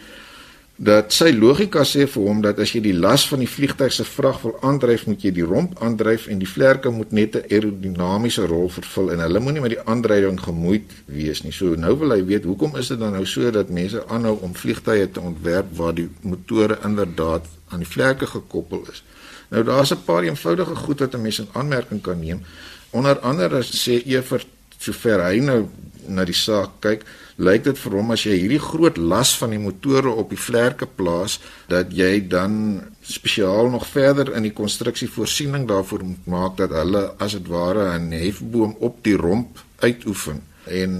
dat 0.76 1.12
sy 1.14 1.28
logika 1.30 1.84
sê 1.86 2.02
vir 2.10 2.24
hom 2.26 2.40
dat 2.42 2.58
as 2.58 2.72
jy 2.74 2.80
die 2.82 2.96
las 2.98 3.28
van 3.30 3.38
die 3.44 3.48
vliegtyg 3.50 3.92
se 3.94 4.04
vrag 4.04 4.40
wil 4.42 4.56
aandryf, 4.66 5.04
moet 5.06 5.22
jy 5.22 5.30
die 5.36 5.46
romp 5.46 5.76
aandryf 5.86 6.26
en 6.26 6.40
die 6.42 6.48
vlerke 6.50 6.90
moet 6.90 7.12
net 7.12 7.36
'n 7.36 7.46
aerodinamiese 7.46 8.46
rol 8.50 8.68
vervul 8.68 9.12
en 9.12 9.22
hulle 9.22 9.40
moenie 9.40 9.60
met 9.60 9.70
die 9.70 9.84
aandrywing 9.86 10.40
gemoeid 10.40 10.90
wees 11.06 11.44
nie. 11.44 11.52
So 11.52 11.76
nou 11.76 11.94
wil 11.98 12.10
hy 12.10 12.24
weet 12.24 12.44
hoekom 12.44 12.76
is 12.76 12.88
dit 12.88 12.98
dan 12.98 13.12
nou 13.12 13.24
so 13.24 13.50
dat 13.50 13.70
mense 13.70 14.02
aanhou 14.08 14.38
om 14.42 14.54
vliegtye 14.54 15.10
te 15.10 15.20
ontwerp 15.20 15.76
waar 15.76 15.94
die 15.94 16.08
motore 16.22 16.78
inderdaad 16.84 17.46
aan 17.68 17.78
die 17.78 17.88
vlerke 17.88 18.26
gekoppel 18.26 18.82
is. 18.90 19.04
Nou 19.50 19.62
daar's 19.62 19.92
'n 19.92 20.04
paar 20.04 20.24
eenvoudige 20.24 20.74
goed 20.74 21.00
wat 21.00 21.14
'n 21.14 21.22
mens 21.22 21.38
in 21.38 21.48
aanmerking 21.52 22.02
kan 22.02 22.20
neem. 22.20 22.42
Onder 22.90 23.18
andere 23.20 23.62
sê 23.62 24.02
Evert 24.06 24.46
sover 24.78 25.22
hy 25.24 25.38
nou 25.38 25.68
na 26.08 26.24
die 26.24 26.36
saak 26.36 26.80
kyk, 26.80 27.04
lyk 27.36 27.64
dit 27.64 27.78
vir 27.78 27.96
hom 27.98 28.10
as 28.14 28.24
jy 28.26 28.36
hierdie 28.38 28.62
groot 28.62 28.98
las 28.98 29.34
van 29.40 29.50
die 29.50 29.58
motore 29.58 30.10
op 30.10 30.30
die 30.30 30.38
vlerke 30.38 30.86
plaas 30.86 31.40
dat 31.68 31.90
jy 31.92 32.20
dan 32.30 32.82
spesiaal 33.02 33.70
nog 33.70 33.86
verder 33.90 34.34
in 34.36 34.46
die 34.46 34.54
konstruksie 34.54 35.08
voorsiening 35.10 35.66
daarvoor 35.68 36.04
moet 36.06 36.26
maak 36.30 36.58
dat 36.62 36.70
hulle 36.70 37.08
as 37.18 37.34
dit 37.34 37.48
ware 37.48 37.98
'n 37.98 38.12
hefboom 38.12 38.76
op 38.80 39.02
die 39.02 39.16
romp 39.16 39.58
uitoefen 39.80 40.42
en 40.64 40.92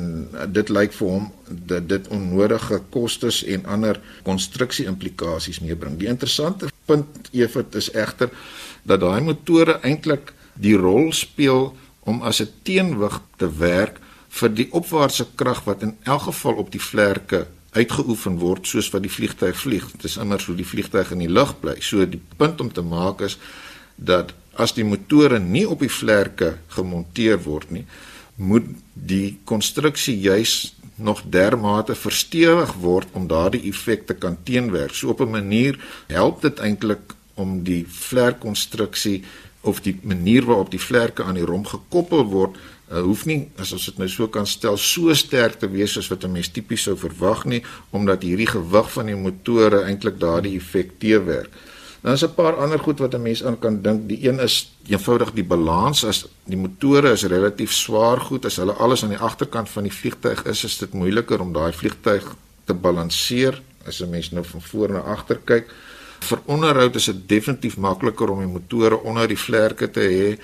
dit 0.53 0.69
lyk 0.69 0.93
vir 0.93 1.09
hom 1.09 1.31
dat 1.49 1.89
dit 1.89 2.09
onnodige 2.13 2.81
kostes 2.93 3.43
en 3.45 3.65
ander 3.65 4.01
konstruksie 4.23 4.87
implikasies 4.87 5.61
meebring. 5.61 5.97
Die 5.99 6.09
interessante 6.09 6.69
punt 6.85 7.31
Evert 7.33 7.75
is 7.75 7.91
egter 7.93 8.31
dat 8.83 9.01
daai 9.01 9.21
motore 9.25 9.79
eintlik 9.81 10.33
die 10.55 10.77
rol 10.77 11.13
speel 11.13 11.73
om 12.05 12.23
as 12.23 12.41
'n 12.41 12.53
teenwig 12.63 13.21
te 13.37 13.49
werk 13.59 14.01
vir 14.35 14.55
die 14.55 14.69
opwaartse 14.75 15.27
krag 15.39 15.63
wat 15.69 15.83
in 15.87 15.95
elk 16.05 16.27
geval 16.29 16.59
op 16.63 16.73
die 16.75 16.83
vlerke 16.83 17.45
uitgeoefen 17.75 18.39
word 18.39 18.67
soos 18.71 18.91
wat 18.95 19.03
die 19.03 19.13
vliegtyg 19.13 19.57
vlieg. 19.59 19.87
Dit 19.95 20.09
is 20.11 20.17
immer 20.23 20.41
so 20.43 20.55
die 20.55 20.67
vliegtyg 20.67 21.13
in 21.15 21.23
die 21.25 21.31
lug 21.31 21.57
bly. 21.61 21.77
So 21.83 22.07
die 22.07 22.23
punt 22.39 22.63
om 22.63 22.71
te 22.73 22.83
maak 22.83 23.23
is 23.27 23.39
dat 23.97 24.35
as 24.55 24.75
die 24.75 24.87
motore 24.87 25.41
nie 25.43 25.65
op 25.67 25.83
die 25.83 25.91
vlerke 25.91 26.55
gemonteer 26.75 27.41
word 27.47 27.71
nie, 27.75 27.85
moet 28.37 28.67
die 28.95 29.39
konstruksie 29.47 30.17
juis 30.19 30.75
nog 30.97 31.25
dermate 31.27 31.95
verstewig 31.99 32.75
word 32.83 33.11
om 33.19 33.27
daardie 33.31 33.65
effek 33.71 34.07
te 34.07 34.15
kan 34.15 34.39
teenwerk. 34.47 34.95
So 34.95 35.11
op 35.11 35.21
'n 35.21 35.31
manier 35.31 35.79
help 36.07 36.43
dit 36.43 36.59
eintlik 36.59 37.15
om 37.35 37.65
die 37.65 37.85
vlerkkonstruksie 37.89 39.25
of 39.61 39.81
die 39.81 39.99
manier 40.03 40.45
waarop 40.45 40.71
die 40.71 40.81
vlerke 40.81 41.25
aan 41.25 41.35
die 41.35 41.45
rom 41.45 41.67
gekoppel 41.67 42.25
word 42.25 42.57
uh, 42.91 43.01
hoef 43.01 43.25
nie 43.27 43.51
as 43.59 43.73
ons 43.73 43.87
dit 43.91 43.99
nou 43.99 44.09
so 44.09 44.29
kan 44.29 44.47
stel 44.47 44.77
so 44.81 45.15
sterk 45.15 45.59
te 45.61 45.69
wees 45.71 45.93
soos 45.97 46.11
wat 46.13 46.25
'n 46.25 46.33
mens 46.33 46.49
tipies 46.49 46.83
sou 46.83 46.97
verwag 46.97 47.45
nie 47.45 47.63
omdat 47.93 48.23
hierdie 48.23 48.51
gewig 48.51 48.91
van 48.93 49.07
die 49.07 49.17
motore 49.17 49.85
eintlik 49.85 50.19
daardie 50.19 50.57
effek 50.57 50.99
teewerk. 50.99 51.51
Dan 52.05 52.13
is 52.13 52.25
'n 52.25 52.35
paar 52.35 52.57
ander 52.57 52.79
goed 52.79 52.99
wat 52.99 53.15
'n 53.15 53.23
mens 53.23 53.45
aan 53.45 53.59
kan 53.59 53.83
dink. 53.83 54.09
Die 54.09 54.29
een 54.29 54.39
is 54.41 54.71
eenvoudig 54.87 55.33
die 55.33 55.45
balans 55.45 56.05
as 56.05 56.27
die 56.45 56.57
motore 56.57 57.13
is 57.13 57.25
relatief 57.25 57.73
swaar 57.73 58.21
goed 58.21 58.45
as 58.45 58.57
hulle 58.57 58.73
alles 58.73 59.03
aan 59.03 59.17
die 59.17 59.19
agterkant 59.19 59.69
van 59.69 59.83
die 59.83 59.93
vliegtuig 59.93 60.45
is, 60.45 60.65
is 60.65 60.79
dit 60.79 60.93
moeiliker 60.93 61.41
om 61.41 61.53
daai 61.53 61.73
vliegtuig 61.73 62.37
te 62.65 62.75
balanseer 62.75 63.63
as 63.87 64.01
'n 64.01 64.11
mens 64.11 64.31
nou 64.31 64.45
van 64.45 64.63
voor 64.63 64.93
na 64.93 64.99
agter 64.99 65.41
kyk. 65.45 65.67
Vir 66.21 66.39
onderhoud 66.45 66.95
is 66.95 67.05
dit 67.05 67.29
definitief 67.29 67.77
makliker 67.77 68.31
om 68.31 68.39
die 68.39 68.53
motore 68.53 69.03
onder 69.03 69.29
die 69.29 69.39
vlerke 69.39 69.91
te 69.91 70.01
hê 70.01 70.39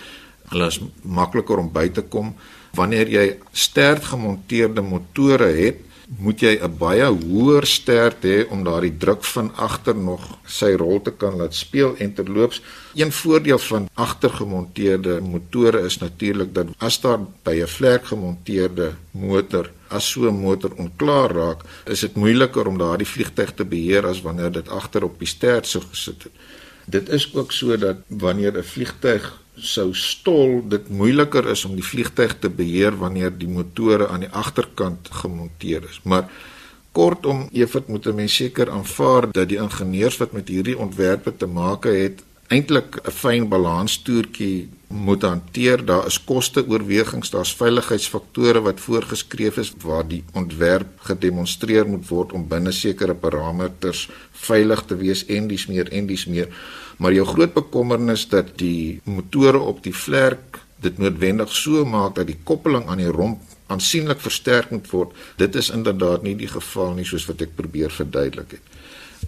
Hulle 0.51 0.67
is 0.67 0.81
makliker 1.03 1.59
om 1.59 1.71
by 1.73 1.89
te 1.89 2.03
kom. 2.03 2.35
Wanneer 2.75 3.09
jy 3.09 3.27
sterk 3.53 4.03
gemonteerde 4.11 4.83
motore 4.83 5.51
het, 5.55 5.87
moet 6.19 6.41
jy 6.43 6.59
'n 6.59 6.77
baie 6.79 7.07
hoër 7.07 7.67
sterk 7.67 8.23
hê 8.23 8.51
om 8.51 8.65
daardie 8.65 8.97
druk 8.99 9.25
van 9.25 9.53
agter 9.55 9.95
nog 9.95 10.21
sy 10.47 10.73
rol 10.75 10.99
te 11.03 11.11
kan 11.11 11.37
laat 11.39 11.55
speel 11.55 11.95
en 11.99 12.15
terloops 12.15 12.63
een 12.95 13.13
voordeel 13.13 13.59
van 13.59 13.89
agtergemonteerde 13.95 15.21
motore 15.21 15.81
is 15.87 15.99
natuurlik 15.99 16.55
dat 16.55 16.67
as 16.79 17.01
daar 17.01 17.21
by 17.45 17.63
'n 17.63 17.67
vlek 17.67 18.05
gemonteerde 18.05 18.95
motor 19.11 19.71
as 19.89 20.11
so 20.11 20.29
'n 20.29 20.41
motor 20.41 20.73
onklaar 20.77 21.31
raak, 21.31 21.61
is 21.87 22.01
dit 22.01 22.15
moeiliker 22.15 22.67
om 22.67 22.79
daardie 22.79 23.07
vliegtyg 23.07 23.55
te 23.55 23.65
beheer 23.65 24.07
as 24.07 24.23
wanneer 24.23 24.53
dit 24.53 24.69
agter 24.69 25.05
op 25.05 25.19
die 25.19 25.29
sterk 25.29 25.65
sou 25.65 25.83
gesit 25.91 26.23
het. 26.23 26.33
Dit 26.87 27.09
is 27.09 27.35
ook 27.35 27.53
so 27.53 27.77
dat 27.77 27.97
wanneer 28.09 28.59
'n 28.59 28.63
vliegtyg 28.63 29.41
sou 29.63 29.91
stol 29.95 30.61
dit 30.69 30.89
moeiliker 30.89 31.47
is 31.53 31.65
om 31.65 31.75
die 31.75 31.85
vliegtyg 31.85 32.39
te 32.39 32.49
beheer 32.49 32.97
wanneer 32.97 33.31
die 33.31 33.49
motore 33.49 34.09
aan 34.09 34.25
die 34.27 34.33
agterkant 34.33 35.11
gemonteer 35.23 35.87
is. 35.89 36.01
Maar 36.03 36.31
kortom, 36.93 37.49
Evert 37.53 37.89
moet 37.89 38.07
'n 38.07 38.15
mens 38.15 38.35
seker 38.35 38.71
aanvaar 38.71 39.31
dat 39.33 39.49
die 39.49 39.59
ingenieurs 39.59 40.17
wat 40.17 40.33
met 40.33 40.49
hierdie 40.49 40.79
ontwerpe 40.79 41.37
te 41.37 41.47
maak 41.47 41.85
het, 41.85 42.23
eintlik 42.51 42.99
'n 43.07 43.11
fyn 43.11 43.49
balanstoertjie 43.49 44.69
moet 44.89 45.23
hanteer. 45.23 45.85
Daar 45.85 46.07
is 46.07 46.25
koste-oorwegings, 46.25 47.31
daar's 47.31 47.55
veiligheidsfaktore 47.55 48.61
wat 48.61 48.81
voorgeskryf 48.81 49.57
is 49.57 49.73
waar 49.85 50.09
die 50.09 50.25
ontwerp 50.33 50.87
gedemonstreer 50.99 51.87
moet 51.87 52.09
word 52.09 52.33
om 52.33 52.49
binne 52.49 52.73
sekere 52.73 53.15
parameters 53.15 54.09
veilig 54.33 54.83
te 54.83 54.97
wees 54.97 55.27
en 55.27 55.47
dis 55.49 55.67
meer 55.67 55.93
en 55.93 56.07
dis 56.07 56.27
meer. 56.27 56.49
Maar 57.01 57.17
jou 57.17 57.27
groot 57.27 57.53
bekommernis 57.57 58.27
dat 58.29 58.53
die 58.61 59.01
motore 59.09 59.59
op 59.59 59.81
die 59.85 59.95
vlerk 59.97 60.61
dit 60.85 60.99
noodwendig 61.01 61.53
so 61.53 61.85
maak 61.85 62.15
dat 62.19 62.29
die 62.29 62.39
koppeling 62.45 62.89
aan 62.89 63.01
die 63.01 63.13
romp 63.13 63.41
aansienlik 63.71 64.21
versterk 64.21 64.71
moet 64.75 64.89
word. 64.91 65.15
Dit 65.37 65.57
is 65.57 65.71
inderdaad 65.71 66.25
nie 66.27 66.35
die 66.37 66.51
geval 66.51 66.95
nie 66.97 67.07
soos 67.09 67.27
wat 67.29 67.45
ek 67.45 67.55
probeer 67.57 67.93
verduidelik 67.95 68.59
het. 68.59 68.77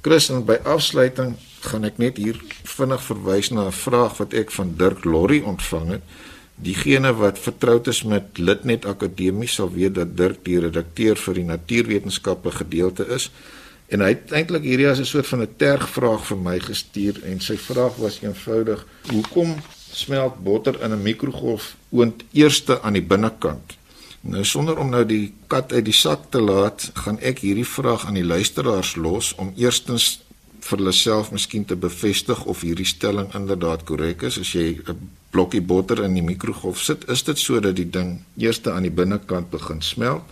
Christen 0.02 0.44
by 0.48 0.58
afsluiting 0.66 1.36
gaan 1.62 1.86
ek 1.86 2.00
net 2.02 2.18
hier 2.18 2.38
vinnig 2.66 3.02
verwys 3.06 3.52
na 3.52 3.68
'n 3.68 3.76
vraag 3.76 4.18
wat 4.18 4.34
ek 4.34 4.50
van 4.50 4.74
Dirk 4.76 5.04
Lorry 5.04 5.42
ontvang 5.44 5.88
het. 5.96 6.02
Diegene 6.56 7.12
wat 7.14 7.38
vertroud 7.38 7.86
is 7.86 8.02
met 8.02 8.38
Litnet 8.38 8.84
Akademie 8.84 9.48
sal 9.48 9.70
weet 9.70 9.94
dat 9.94 10.16
Dirk 10.16 10.44
die 10.44 10.60
redakteur 10.60 11.16
vir 11.16 11.34
die 11.34 11.44
natuurwetenskappe 11.44 12.50
gedeelte 12.50 13.06
is. 13.06 13.30
En 13.92 14.00
hy 14.00 14.14
het 14.14 14.32
eintlik 14.32 14.64
hierdie 14.64 14.88
as 14.88 15.00
'n 15.00 15.04
soort 15.04 15.26
van 15.26 15.42
'n 15.42 15.54
tergvraag 15.56 16.24
vir 16.26 16.38
my 16.38 16.58
gestuur 16.58 17.22
en 17.24 17.40
sy 17.40 17.56
vraag 17.56 17.96
was 17.96 18.20
eenvoudig: 18.22 18.86
Hoekom 19.12 19.54
smelt 19.92 20.42
botter 20.42 20.80
in 20.82 20.92
'n 20.92 21.02
mikrogolf 21.02 21.76
oond 21.90 22.24
eerste 22.32 22.80
aan 22.82 22.92
die 22.92 23.02
binnekant? 23.02 23.76
Nou 24.20 24.44
sonder 24.44 24.78
om 24.78 24.88
nou 24.88 25.04
die 25.06 25.34
kat 25.46 25.72
uit 25.72 25.84
die 25.84 25.92
sak 25.94 26.20
te 26.30 26.40
laat, 26.40 26.90
gaan 26.94 27.18
ek 27.20 27.38
hierdie 27.38 27.66
vraag 27.66 28.06
aan 28.06 28.14
die 28.14 28.24
luisteraars 28.24 28.94
los 28.94 29.34
om 29.34 29.52
eerstens 29.56 30.20
vir 30.60 30.78
hulle 30.78 30.92
self 30.92 31.30
miskien 31.30 31.64
te 31.64 31.76
bevestig 31.76 32.44
of 32.44 32.60
hierdie 32.60 32.86
stelling 32.86 33.34
inderdaad 33.34 33.84
korrek 33.84 34.22
is. 34.22 34.38
As 34.38 34.52
jy 34.52 34.78
'n 34.88 35.10
blokkie 35.30 35.60
botter 35.60 36.04
in 36.04 36.14
die 36.14 36.22
mikrogolf 36.22 36.78
sit, 36.78 37.08
is 37.08 37.22
dit 37.22 37.38
sodat 37.38 37.76
die 37.76 37.90
ding 37.90 38.24
eers 38.36 38.66
aan 38.66 38.82
die 38.82 38.90
binnekant 38.90 39.50
begin 39.50 39.82
smelt 39.82 40.22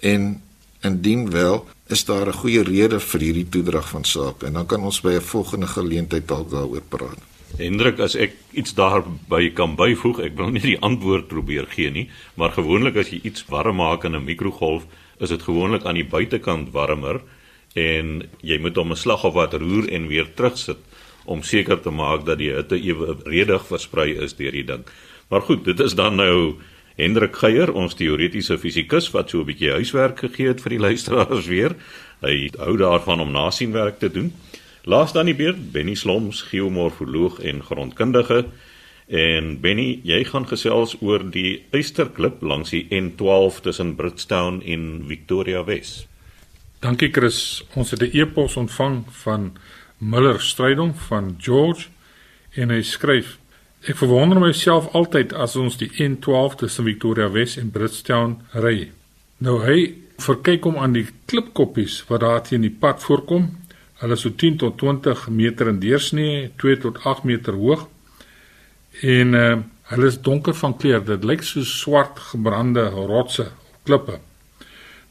en 0.00 0.42
indien 0.80 1.30
wel 1.30 1.66
is 1.88 2.04
daar 2.04 2.26
'n 2.26 2.32
goeie 2.32 2.62
rede 2.62 3.00
vir 3.00 3.20
hierdie 3.20 3.48
toedrag 3.48 3.88
van 3.88 4.04
sake 4.04 4.46
en 4.46 4.52
dan 4.52 4.66
kan 4.66 4.82
ons 4.82 5.00
by 5.00 5.12
'n 5.12 5.20
volgende 5.20 5.66
geleentheid 5.66 6.28
dalk 6.28 6.50
daaroor 6.50 6.82
praat. 6.88 7.18
Hendrik, 7.56 8.00
as 8.00 8.14
ek 8.14 8.32
iets 8.52 8.74
daarby 8.74 9.52
kan 9.54 9.76
byvoeg, 9.76 10.18
ek 10.18 10.36
wil 10.36 10.50
nie 10.50 10.60
die 10.60 10.80
antwoord 10.80 11.28
probeer 11.28 11.66
gee 11.70 11.90
nie, 11.90 12.10
maar 12.34 12.50
gewoonlik 12.50 12.96
as 12.96 13.10
jy 13.10 13.20
iets 13.22 13.44
warm 13.46 13.76
maak 13.76 14.04
in 14.04 14.16
'n 14.16 14.24
mikrogolf, 14.24 14.86
is 15.20 15.28
dit 15.28 15.42
gewoonlik 15.42 15.84
aan 15.84 15.94
die 15.94 16.08
buitekant 16.08 16.72
warmer 16.72 17.20
en 17.74 18.28
jy 18.42 18.58
moet 18.58 18.76
hom 18.76 18.90
'n 18.90 18.96
slag 18.96 19.24
of 19.24 19.34
wat 19.34 19.54
roer 19.54 19.88
en 19.88 20.08
weer 20.08 20.26
terugsit 20.34 20.78
om 21.24 21.42
seker 21.42 21.80
te 21.80 21.90
maak 21.90 22.24
dat 22.26 22.38
die 22.38 22.52
hitte 22.52 22.80
eweredig 22.80 23.66
versprei 23.66 24.14
is 24.18 24.34
deur 24.34 24.52
die 24.52 24.64
ding. 24.64 24.84
Maar 25.28 25.42
goed, 25.42 25.64
dit 25.64 25.80
is 25.80 25.94
dan 25.94 26.16
nou 26.16 26.56
Hendrik 26.94 27.34
Geier, 27.36 27.72
ons 27.74 27.96
teoretiese 27.98 28.54
fisikus 28.58 29.08
wat 29.10 29.30
so 29.30 29.40
'n 29.40 29.46
bietjie 29.46 29.72
huiswerk 29.72 30.18
gegee 30.18 30.48
het 30.48 30.60
vir 30.62 30.70
die 30.70 30.84
luisteraars 30.88 31.46
weer. 31.46 31.74
Hy 32.22 32.50
hou 32.58 32.76
daarvan 32.76 33.20
om 33.20 33.32
nasienwerk 33.32 33.98
te 33.98 34.10
doen. 34.10 34.32
Laas 34.84 35.12
dan 35.12 35.26
die 35.26 35.34
beurt 35.34 35.72
Benny 35.72 35.94
Sloms, 35.94 36.42
geomorfoloog 36.42 37.40
en 37.40 37.62
grondkundige. 37.62 38.44
En 39.08 39.60
Benny, 39.60 40.00
jy 40.04 40.24
gaan 40.24 40.46
gesels 40.46 40.96
oor 41.00 41.30
die 41.30 41.64
Eysterklip 41.72 42.42
langs 42.42 42.70
die 42.70 42.86
N12 42.90 43.60
tussen 43.60 43.96
Bridgetown 43.96 44.62
en 44.64 45.04
Victoria 45.08 45.64
Wes. 45.64 46.06
Dankie 46.80 47.10
Chris. 47.10 47.64
Ons 47.74 47.90
het 47.90 48.02
'n 48.02 48.10
e-pos 48.12 48.56
ontvang 48.56 49.04
van 49.24 49.56
Miller 49.98 50.40
Strydom 50.40 50.94
van 50.94 51.36
George 51.40 51.88
en 52.54 52.70
hy 52.70 52.82
skryf: 52.82 53.38
Ek 53.84 53.98
verwonder 54.00 54.40
myself 54.40 54.86
altyd 54.96 55.34
as 55.36 55.58
ons 55.60 55.74
die 55.76 55.90
N12 56.00 56.54
tussen 56.62 56.86
Victoria 56.86 57.26
Wes 57.28 57.58
en 57.60 57.68
Bridgetown 57.74 58.38
ry. 58.56 58.88
Nou 59.44 59.58
hy 59.60 59.76
verkyk 60.24 60.64
hom 60.64 60.78
aan 60.80 60.94
die 60.96 61.04
klipkoppies 61.28 61.98
wat 62.08 62.22
daar 62.24 62.40
teen 62.46 62.64
die 62.64 62.72
pad 62.72 63.02
voorkom. 63.04 63.50
Hulle 64.00 64.16
is 64.16 64.24
so 64.24 64.32
10 64.32 64.56
tot 64.62 64.78
20 64.80 65.26
meter 65.28 65.68
in 65.68 65.82
deursnee, 65.82 66.48
2 66.62 66.80
tot 66.86 67.02
8 67.04 67.28
meter 67.28 67.58
hoog. 67.60 67.84
En 69.04 69.36
uh, 69.36 69.60
hulle 69.92 70.08
is 70.08 70.16
donker 70.16 70.56
van 70.56 70.76
kleur. 70.80 71.04
Dit 71.04 71.28
lyk 71.28 71.44
so 71.44 71.60
swart 71.68 72.22
gebrande 72.30 72.86
rotse, 72.94 73.50
klippe. 73.84 74.16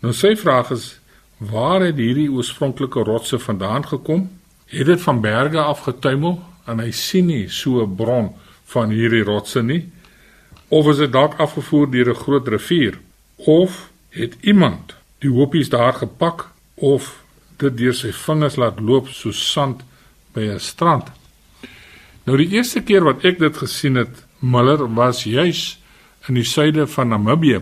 Nou 0.02 0.16
sy 0.18 0.34
vraag 0.40 0.74
is 0.74 0.96
Waar 1.44 1.82
het 1.82 1.98
hierdie 1.98 2.30
oorspronklike 2.32 3.04
rotse 3.04 3.40
vandaan 3.40 3.84
gekom? 3.88 4.30
Het 4.66 4.86
dit 4.86 5.02
van 5.02 5.22
berge 5.22 5.60
af 5.60 5.82
getuimel 5.84 6.38
en 6.66 6.80
hy 6.80 6.92
sien 6.96 7.26
nie 7.28 7.50
so 7.50 7.84
'n 7.84 7.96
bron 7.96 8.30
van 8.74 8.94
hierdie 8.94 9.24
rotse 9.24 9.64
nie? 9.64 9.86
Of 10.74 10.90
is 10.92 11.02
dit 11.04 11.12
dalk 11.14 11.38
afgevoer 11.42 11.92
deur 11.92 12.10
'n 12.10 12.22
groot 12.26 12.48
rivier? 12.48 13.00
Of 13.36 13.90
het 14.10 14.36
iemand 14.42 14.96
die 15.20 15.30
hoopies 15.30 15.70
daar 15.70 15.94
gepak 15.94 16.50
of 16.76 17.24
dit 17.58 17.78
deur 17.78 17.94
sy 17.94 18.12
vingers 18.12 18.56
laat 18.56 18.80
loop 18.80 19.08
soos 19.08 19.52
sand 19.52 19.84
by 20.34 20.42
'n 20.42 20.60
strand? 20.60 21.12
Nou 22.26 22.38
die 22.38 22.50
eerste 22.50 22.82
keer 22.82 23.04
wat 23.04 23.24
ek 23.24 23.40
dit 23.40 23.58
gesien 23.58 23.96
het, 23.96 24.26
Miller 24.40 24.94
was 24.94 25.24
juis 25.24 25.80
in 26.28 26.34
die 26.34 26.44
suide 26.44 26.88
van 26.88 27.08
Namibië 27.08 27.62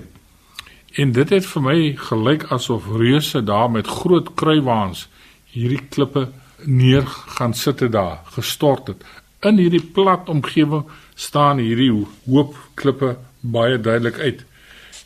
En 0.92 1.12
dit 1.16 1.30
het 1.32 1.46
vir 1.48 1.64
my 1.64 1.78
gelyk 1.96 2.44
asof 2.52 2.90
reuse 3.00 3.40
daar 3.48 3.70
met 3.72 3.88
groot 3.88 4.34
kruiwaans 4.36 5.06
hierdie 5.54 5.84
klippe 5.90 6.28
neer 6.68 7.06
gaan 7.38 7.54
sitte 7.54 7.88
daar, 7.90 8.20
gestort 8.36 8.88
het. 8.88 9.06
In 9.42 9.58
hierdie 9.58 9.82
plat 9.82 10.30
omgewing 10.30 10.86
staan 11.16 11.58
hierdie 11.58 11.92
hoop 12.28 12.56
klippe 12.74 13.16
baie 13.42 13.80
duidelik 13.82 14.20
uit. 14.20 14.44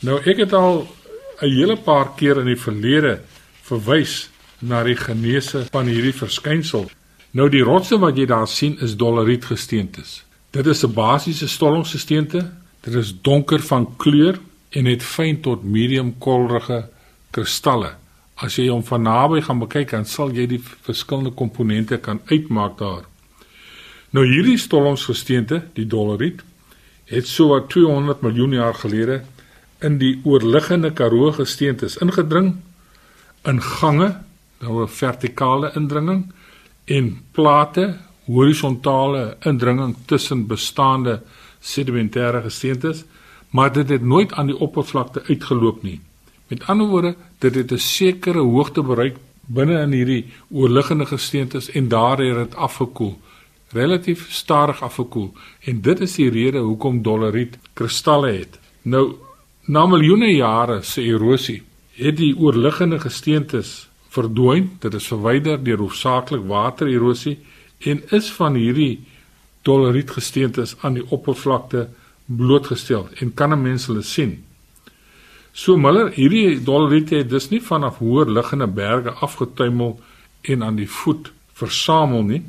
Nou 0.03 0.19
ek 0.27 0.37
het 0.43 0.53
al 0.53 0.87
'n 1.41 1.49
hele 1.49 1.77
paar 1.77 2.15
keer 2.15 2.39
in 2.39 2.45
die 2.45 2.59
verlede 2.59 3.19
verwys 3.63 4.29
na 4.59 4.83
die 4.83 4.95
genese 4.95 5.65
van 5.71 5.87
hierdie 5.87 6.13
verskynsel. 6.13 6.89
Nou 7.31 7.49
die 7.49 7.63
rotse 7.63 7.97
wat 7.99 8.17
jy 8.17 8.25
daar 8.25 8.47
sien 8.47 8.77
is 8.79 8.95
dolerietgesteentes. 8.95 10.23
Dit 10.51 10.65
is 10.67 10.83
'n 10.83 10.93
basiese 10.93 11.47
stollingsgesteente. 11.47 12.51
Dit 12.81 12.93
is 12.93 13.13
donker 13.21 13.59
van 13.59 13.95
kleur 13.97 14.39
en 14.69 14.85
het 14.85 15.03
fyn 15.03 15.41
tot 15.41 15.63
medium 15.63 16.17
kolrige 16.17 16.89
kristalle. 17.31 17.95
As 18.35 18.55
jy 18.55 18.67
hom 18.67 18.83
van 18.83 19.01
naby 19.01 19.41
gaan 19.41 19.59
bekyk, 19.59 19.91
dan 19.91 20.05
sal 20.05 20.31
jy 20.31 20.45
die 20.47 20.61
verskillende 20.81 21.31
komponente 21.31 21.97
kan 21.97 22.19
uitmaak 22.25 22.77
daar. 22.77 23.03
Nou 24.15 24.23
hierdie 24.23 24.57
stollingsgesteente, 24.61 25.61
die 25.75 25.87
doleriet, 25.91 26.39
het 27.11 27.27
so 27.27 27.49
wat 27.51 27.67
200 27.73 28.21
miljoen 28.23 28.53
jaar 28.55 28.77
gelede 28.79 29.17
in 29.83 29.97
die 29.99 30.13
oorliggende 30.23 30.93
Karoo 30.95 31.33
gesteentes 31.35 31.97
ingedring 32.01 32.53
in 33.43 33.59
gange, 33.61 34.15
nou 34.61 34.83
'n 34.83 34.87
vertikale 34.87 35.71
indringing 35.75 36.31
en 36.85 37.21
plate, 37.31 37.97
horisontale 38.25 39.37
indringing 39.43 39.95
tussen 40.05 40.47
bestaande 40.47 41.21
sedimentêre 41.59 42.41
gesteentes 42.41 43.03
maar 43.55 43.71
dit 43.73 43.89
het 43.89 44.01
nooit 44.03 44.33
aan 44.33 44.45
die 44.45 44.57
oppervlakte 44.57 45.23
uitgeloop 45.27 45.83
nie. 45.83 45.99
Met 46.47 46.67
ander 46.67 46.87
woorde, 46.87 47.15
dit 47.39 47.55
het 47.55 47.71
'n 47.71 47.77
sekere 47.77 48.39
hoogte 48.39 48.81
bereik 48.83 49.15
binne 49.45 49.81
in 49.81 49.91
hierdie 49.91 50.25
oorliggende 50.49 51.05
gesteentes 51.05 51.69
en 51.71 51.87
daar 51.87 52.17
het 52.17 52.37
dit 52.37 52.55
afgekoel, 52.55 53.19
relatief 53.73 54.27
stadig 54.31 54.81
afgekoel 54.83 55.33
en 55.61 55.81
dit 55.81 55.99
is 55.99 56.15
die 56.15 56.29
rede 56.29 56.61
hoekom 56.63 57.01
doleriet 57.01 57.57
kristalle 57.73 58.31
het. 58.31 58.59
Nou 58.81 59.15
na 59.65 59.85
miljoene 59.85 60.29
jare 60.35 60.81
se 60.83 61.01
erosie 61.01 61.63
het 61.95 62.17
die 62.17 62.35
oorliggende 62.37 62.99
gesteentes 62.99 63.87
verdwyn, 64.13 64.69
dit 64.79 64.93
is 64.93 65.07
verwyder 65.07 65.61
deur 65.63 65.81
hoofsaaklik 65.83 66.45
watererosie 66.47 67.37
en 67.79 68.03
is 68.15 68.29
van 68.31 68.55
hierdie 68.59 69.03
doleriet 69.65 70.11
gesteentes 70.11 70.75
aan 70.81 70.99
die 70.99 71.05
oppervlakte 71.09 71.87
blootgestel 72.25 73.07
en 73.19 73.33
kan 73.33 73.53
'n 73.53 73.61
mens 73.61 73.87
hulle 73.87 74.01
sien. 74.03 74.43
So 75.53 75.77
Miller, 75.77 76.11
hierdie 76.11 76.63
doleriete 76.63 77.15
het 77.15 77.29
dus 77.29 77.49
nie 77.49 77.61
vanaf 77.61 77.97
hoër 77.97 78.29
liggende 78.29 78.67
berge 78.67 79.11
afgetuimel 79.11 79.99
en 80.41 80.63
aan 80.63 80.75
die 80.75 80.89
voet 80.89 81.31
versamel 81.53 82.23
nie 82.23 82.43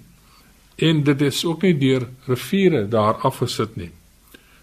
en 0.77 1.03
dit 1.05 1.21
is 1.21 1.45
ook 1.45 1.63
nie 1.63 1.77
deur 1.79 2.09
riviere 2.27 2.89
daar 2.89 3.15
afgesit 3.25 3.77
nie. 3.77 3.91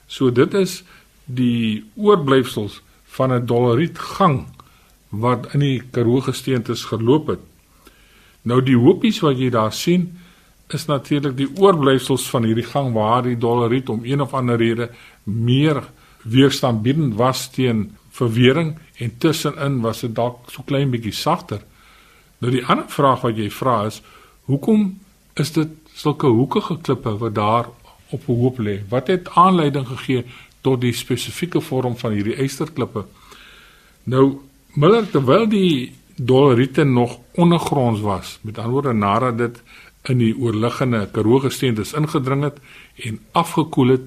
So 0.08 0.32
dit 0.32 0.54
is 0.54 0.84
die 1.26 1.84
oorblyfsels 1.95 2.82
van 3.06 3.34
'n 3.34 3.45
dolerietgang 3.45 4.45
wat 5.10 5.54
in 5.54 5.60
die 5.60 5.82
Karoo 5.91 6.21
gesteentes 6.21 6.84
geloop 6.84 7.28
het. 7.28 7.39
Nou 8.41 8.62
die 8.62 8.78
hoopies 8.78 9.19
wat 9.19 9.38
jy 9.38 9.49
daar 9.49 9.73
sien, 9.73 10.19
is 10.67 10.86
natuurlik 10.86 11.38
die 11.38 11.49
oorblyfsels 11.60 12.30
van 12.30 12.43
hierdie 12.43 12.65
gang 12.65 12.93
waar 12.93 13.23
die 13.23 13.38
doleriet 13.38 13.89
om 13.89 14.06
een 14.06 14.21
of 14.21 14.34
ander 14.34 14.58
rede 14.58 14.89
meer 15.23 15.84
weerstandbiedend 16.23 17.15
was 17.15 17.49
teen 17.52 17.97
verwering 18.10 18.78
en 18.97 19.17
tussenin 19.17 19.82
was 19.82 20.02
dit 20.02 20.15
dalk 20.15 20.49
so 20.52 20.63
klein 20.65 20.91
bietjie 20.93 21.13
sagter. 21.13 21.62
Nou 22.38 22.52
die 22.52 22.65
ander 22.65 22.89
vraag 22.89 23.21
wat 23.21 23.38
jy 23.38 23.49
vra 23.52 23.84
is, 23.86 24.02
hoekom 24.45 24.99
is 25.39 25.52
dit 25.52 25.69
sulke 25.93 26.27
hoekige 26.27 26.77
klippe 26.82 27.17
wat 27.17 27.36
daar 27.36 27.67
op 28.10 28.27
'n 28.27 28.39
hoop 28.41 28.58
lê? 28.60 28.82
Wat 28.89 29.08
het 29.08 29.29
aanleiding 29.29 29.88
gegee 29.88 30.25
tot 30.62 30.82
die 30.82 30.93
spesifieke 30.93 31.62
vorm 31.62 31.97
van 31.97 32.12
hierdie 32.12 32.36
eysterklippe? 32.36 33.06
Nou 34.03 34.39
Miller 34.73 35.10
terwyl 35.10 35.47
die 35.47 35.93
doleriete 36.15 36.84
nog 36.84 37.19
ondergronds 37.32 38.01
was, 38.01 38.39
met 38.41 38.58
ander 38.58 38.71
woorde 38.71 38.93
nadat 38.93 39.38
dit 39.38 39.62
in 40.10 40.17
die 40.17 40.34
oorliggende 40.38 41.08
Karoo 41.12 41.39
gesteentes 41.39 41.93
ingedring 41.93 42.43
het 42.43 42.58
en 42.95 43.19
afgekoel 43.32 43.88
het, 43.88 44.01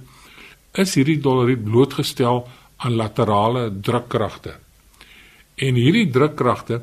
is 0.73 0.95
hierdie 0.95 1.21
doleriet 1.21 1.65
blootgestel 1.65 2.49
aan 2.77 2.99
laterale 2.99 3.71
drukkragte. 3.81 4.57
En 5.55 5.75
hierdie 5.75 6.11
drukkragte 6.11 6.83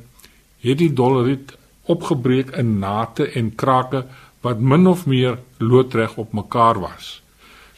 het 0.64 0.78
die 0.78 0.94
doleriet 0.94 1.54
opgebreek 1.92 2.56
in 2.56 2.80
nate 2.80 3.28
en 3.36 3.56
krake 3.56 4.06
wat 4.44 4.60
min 4.60 4.88
of 4.88 5.06
meer 5.06 5.38
loodreg 5.58 6.18
op 6.20 6.34
mekaar 6.34 6.80
was. 6.80 7.22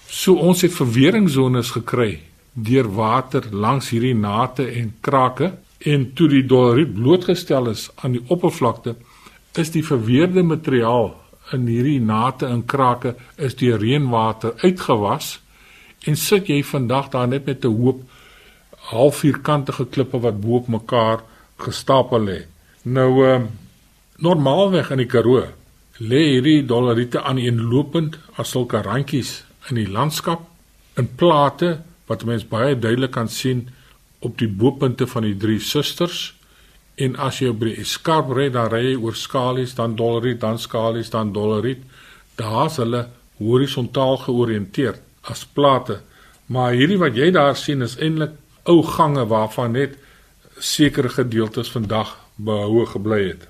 So 0.09 0.33
ons 0.41 0.61
het 0.65 0.73
verweringszones 0.73 1.71
gekry 1.77 2.21
deur 2.55 2.87
water 2.95 3.43
langs 3.51 3.89
hierdie 3.91 4.15
nate 4.15 4.65
en 4.79 4.93
krake 5.03 5.51
en 5.91 6.05
toe 6.15 6.27
die 6.31 6.45
doleriet 6.47 6.93
blootgestel 6.95 7.67
is 7.69 7.89
aan 7.95 8.15
die 8.15 8.23
oppervlakte 8.31 8.95
is 9.59 9.71
die 9.73 9.83
verweerde 9.83 10.43
materiaal 10.43 11.11
in 11.53 11.67
hierdie 11.67 11.99
nate 12.01 12.47
en 12.47 12.63
krake 12.65 13.13
is 13.35 13.57
die 13.59 13.73
reënwater 13.75 14.55
uitgewas 14.63 15.35
en 16.07 16.17
sit 16.19 16.49
jy 16.49 16.61
vandag 16.63 17.11
daar 17.13 17.27
net 17.27 17.45
met 17.45 17.65
'n 17.65 17.75
hoop 17.81 18.01
half 18.91 19.21
vierkantige 19.25 19.85
klippe 19.85 20.19
wat 20.19 20.41
bo 20.41 20.55
op 20.55 20.67
mekaar 20.67 21.23
gestapel 21.57 22.21
lê. 22.21 22.39
Nou 22.83 23.11
uh, 23.25 23.41
normaalweg 24.17 24.91
in 24.91 24.97
die 24.97 25.11
Karoo 25.11 25.47
lê 25.99 26.21
hierdie 26.33 26.65
doleriete 26.67 27.21
aan 27.21 27.37
eenlopend 27.37 28.19
as 28.35 28.51
sulke 28.51 28.81
randjies 28.81 29.43
in 29.69 29.75
die 29.75 29.89
landskap 29.91 30.47
in 30.99 31.07
plate 31.15 31.77
wat 32.07 32.25
mens 32.25 32.45
baie 32.47 32.75
duidelik 32.75 33.11
kan 33.11 33.27
sien 33.27 33.69
op 34.19 34.37
die 34.37 34.49
bopunte 34.49 35.07
van 35.07 35.23
die 35.23 35.37
drie 35.37 35.59
susters 35.59 36.35
En 36.95 37.17
as 37.19 37.41
jy 37.41 37.51
by 37.51 37.73
die 37.73 37.81
eskarp 37.83 38.29
ry, 38.31 38.47
dan 38.53 38.69
ry 38.71 38.93
oor 38.95 39.15
skalies, 39.19 39.73
dan 39.75 39.97
doleriet, 39.99 40.39
dan 40.39 40.59
skalies, 40.59 41.11
dan 41.11 41.33
doleriet. 41.35 41.81
Daar's 42.39 42.79
hulle 42.79 43.07
horisontaal 43.39 44.21
georiënteer 44.23 45.01
as 45.27 45.43
plate. 45.57 45.99
Maar 46.47 46.77
hierdie 46.77 46.99
wat 47.01 47.17
jy 47.19 47.31
daar 47.35 47.55
sien 47.59 47.83
is 47.83 47.97
eintlik 47.99 48.37
ou 48.71 48.79
gange 48.95 49.25
waarvan 49.27 49.75
net 49.75 49.97
sekere 50.59 51.11
gedeeltes 51.11 51.71
vandag 51.73 52.15
behoue 52.39 52.85
gebly 52.93 53.21
het. 53.33 53.47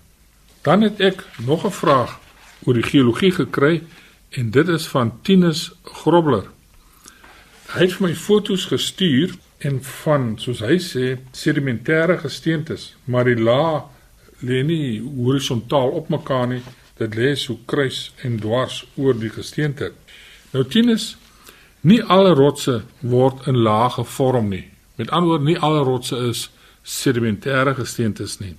Dan 0.65 0.81
het 0.81 0.99
ek 0.99 1.21
nog 1.45 1.65
'n 1.65 1.71
vraag 1.71 2.17
oor 2.65 2.77
die 2.77 2.85
geologie 2.85 3.31
gekry 3.31 3.79
en 4.35 4.51
dit 4.51 4.67
is 4.67 4.87
van 4.91 5.13
Tinus 5.23 5.71
Grobler. 6.01 6.49
Hy 7.73 7.85
het 7.85 7.97
vir 7.97 8.07
my 8.07 8.13
foto's 8.17 8.67
gestuur 8.69 9.35
en 9.65 9.79
van 10.03 10.33
soos 10.41 10.61
hy 10.65 10.77
sê 10.83 11.15
sedimentêre 11.35 12.17
gesteentes, 12.21 12.93
maar 13.05 13.29
die 13.29 13.39
laag 13.39 13.87
lê 14.45 14.61
nie 14.67 14.99
horisontaal 15.01 15.93
op 15.95 16.09
mekaar 16.13 16.49
nie, 16.51 16.61
dit 16.99 17.15
lê 17.15 17.33
so 17.39 17.59
kruis 17.69 18.09
en 18.23 18.37
dwars 18.41 18.83
oor 18.95 19.15
die 19.17 19.31
gesteente. 19.33 19.91
Nou 20.53 20.63
Tinus, 20.67 21.15
nie 21.81 22.01
alle 22.01 22.33
rotse 22.35 22.81
word 23.01 23.47
in 23.49 23.61
lae 23.65 23.89
gevorm 23.97 24.49
nie. 24.51 24.65
Met 24.95 25.11
ander 25.11 25.35
woorde, 25.35 25.49
nie 25.49 25.59
alle 25.59 25.83
rotse 25.83 26.19
is 26.29 26.47
sedimentêre 26.85 27.75
gesteentes 27.75 28.39
nie. 28.39 28.55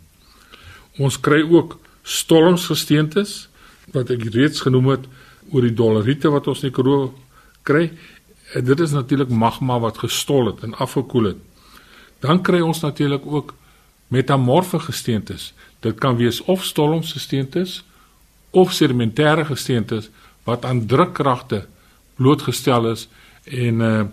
Ons 0.99 1.21
kry 1.21 1.42
ook 1.45 1.79
stolmsgesteentes 2.07 3.47
wat 3.94 4.11
ek 4.11 4.25
reeds 4.35 4.61
genoem 4.61 4.88
het 4.94 5.05
oor 5.53 5.62
die 5.62 5.75
doleriete 5.75 6.31
wat 6.31 6.46
ons 6.51 6.62
in 6.62 6.70
die 6.70 6.77
Karoo 6.77 7.12
kry. 7.66 7.90
En 8.55 8.64
dit 8.64 8.81
is 8.81 8.94
natuurlik 8.94 9.29
magma 9.29 9.79
wat 9.83 9.99
gestol 9.99 10.46
het 10.51 10.62
en 10.66 10.75
afgekoel 10.75 11.33
het. 11.33 11.40
Dan 12.20 12.42
kry 12.42 12.61
ons 12.61 12.81
natuurlik 12.81 13.27
ook 13.27 13.55
metamorfe 14.09 14.79
gesteentes. 14.79 15.53
Dit 15.81 15.99
kan 15.99 16.16
wees 16.16 16.40
of 16.44 16.64
stolmsgesteentes 16.64 17.83
of 18.51 18.72
sedimentêre 18.72 19.44
gesteentes 19.44 20.11
wat 20.44 20.64
aan 20.64 20.87
drukkragte 20.87 21.66
blootgestel 22.16 22.90
is 22.90 23.09
en 23.44 23.81
uh 23.81 24.05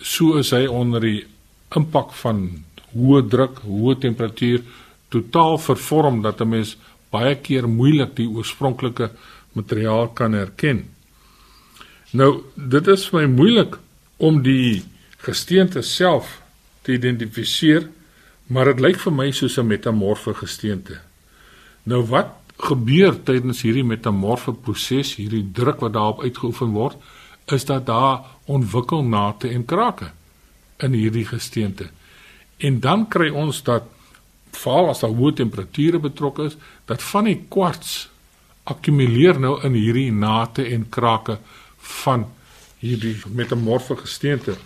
so 0.00 0.36
is 0.38 0.52
hy 0.54 0.68
onder 0.70 1.02
die 1.02 1.24
impak 1.74 2.12
van 2.20 2.44
hoë 2.92 3.24
druk, 3.30 3.56
hoë 3.66 3.96
temperatuur 3.98 4.60
totaal 5.10 5.58
vervorm 5.58 6.20
dat 6.22 6.40
'n 6.40 6.48
mens 6.48 6.76
baie 7.10 7.34
keer 7.36 7.68
moeilik 7.68 8.14
die 8.16 8.28
oorspronklike 8.28 9.10
materiaal 9.56 10.08
kan 10.08 10.32
herken. 10.32 10.84
Nou, 12.10 12.44
dit 12.54 12.88
is 12.88 13.06
vir 13.10 13.20
my 13.20 13.28
moeilik 13.34 13.78
om 14.16 14.42
die 14.42 14.84
gesteente 15.24 15.82
self 15.82 16.38
te 16.82 16.94
identifiseer, 16.96 17.88
maar 18.48 18.72
dit 18.72 18.80
lyk 18.80 19.00
vir 19.02 19.12
my 19.12 19.30
soos 19.32 19.58
'n 19.58 19.66
metamorfe 19.66 20.34
gesteente. 20.34 21.00
Nou 21.84 22.02
wat 22.06 22.32
gebeur 22.58 23.22
tydens 23.22 23.62
hierdie 23.62 23.84
metamorfe 23.84 24.52
proses, 24.52 25.14
hierdie 25.16 25.46
druk 25.52 25.80
wat 25.80 25.92
daarop 25.92 26.22
uitgeoefen 26.22 26.72
word, 26.74 26.96
is 27.46 27.64
dat 27.64 27.86
daar 27.86 28.24
ontwikkel 28.46 29.04
nate 29.04 29.48
en 29.48 29.64
krake 29.64 30.10
in 30.78 30.92
hierdie 30.92 31.26
gesteente. 31.26 31.88
En 32.58 32.80
dan 32.80 33.08
kry 33.08 33.28
ons 33.30 33.62
dat 33.62 33.82
veral 34.62 34.90
as 34.92 35.02
daar 35.04 35.14
hoë 35.14 35.34
temperature 35.40 36.00
betrokke 36.02 36.48
is, 36.50 36.56
dat 36.90 37.02
van 37.02 37.28
die 37.30 37.38
kwarts 37.48 38.08
akkumuleer 38.68 39.40
nou 39.40 39.56
in 39.64 39.76
hierdie 39.78 40.10
nate 40.12 40.66
en 40.74 40.88
krake 40.92 41.38
van 42.04 42.26
hierdie 42.82 43.16
metamorfe 43.34 43.96
gesteente. 43.96 44.56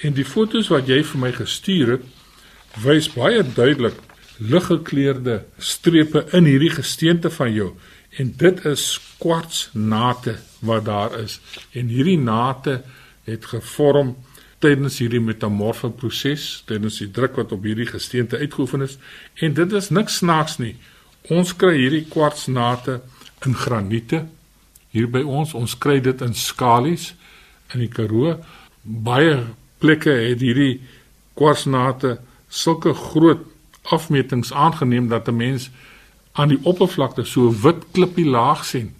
En 0.00 0.16
die 0.16 0.24
fotos 0.24 0.70
wat 0.72 0.88
jy 0.88 1.02
vir 1.04 1.20
my 1.20 1.32
gestuur 1.36 1.96
het, 1.96 2.06
wys 2.80 3.10
baie 3.12 3.42
duidelik 3.42 3.98
liggekleurde 4.40 5.42
strepe 5.58 6.24
in 6.36 6.46
hierdie 6.48 6.72
gesteente 6.72 7.30
van 7.34 7.52
jou 7.52 7.72
en 8.18 8.32
dit 8.36 8.64
is 8.66 8.84
kwartsnate 9.20 10.38
wat 10.66 10.86
daar 10.86 11.18
is 11.20 11.38
en 11.76 11.90
hierdie 11.92 12.18
nate 12.18 12.80
het 13.28 13.44
gevorm 13.52 14.14
tydens 14.60 14.98
hierdie 15.00 15.22
metamorfe 15.24 15.88
proses, 15.90 16.62
tydens 16.68 16.98
die 17.00 17.08
druk 17.10 17.38
wat 17.40 17.52
op 17.56 17.64
hierdie 17.64 17.88
gesteente 17.88 18.38
uitgeoefen 18.40 18.84
is 18.84 18.98
en 19.40 19.54
dit 19.56 19.72
is 19.72 19.90
niks 19.90 20.20
snaaks 20.20 20.58
nie. 20.60 20.74
Ons 21.32 21.54
kry 21.56 21.74
hierdie 21.78 22.04
kwartsnate 22.08 23.00
in 23.46 23.56
graniete 23.56 24.26
hier 24.92 25.08
by 25.10 25.22
ons. 25.24 25.54
Ons 25.56 25.76
kry 25.80 25.98
dit 26.04 26.24
in 26.24 26.34
skalies 26.36 27.12
in 27.74 27.84
die 27.84 27.90
Karoo. 27.92 28.36
Baie 28.82 29.38
plekke 29.80 30.12
het 30.12 30.42
hierdie 30.44 30.80
kwartsnate 31.38 32.18
sulke 32.50 32.92
groot 32.96 33.46
afmetings 33.94 34.52
aangeneem 34.52 35.08
dat 35.08 35.28
'n 35.28 35.36
mens 35.36 35.70
aan 36.32 36.48
die 36.48 36.60
oppervlakte 36.62 37.24
so 37.24 37.50
wit 37.62 37.84
klippie 37.92 38.28
laag 38.28 38.64
sien 38.64 38.94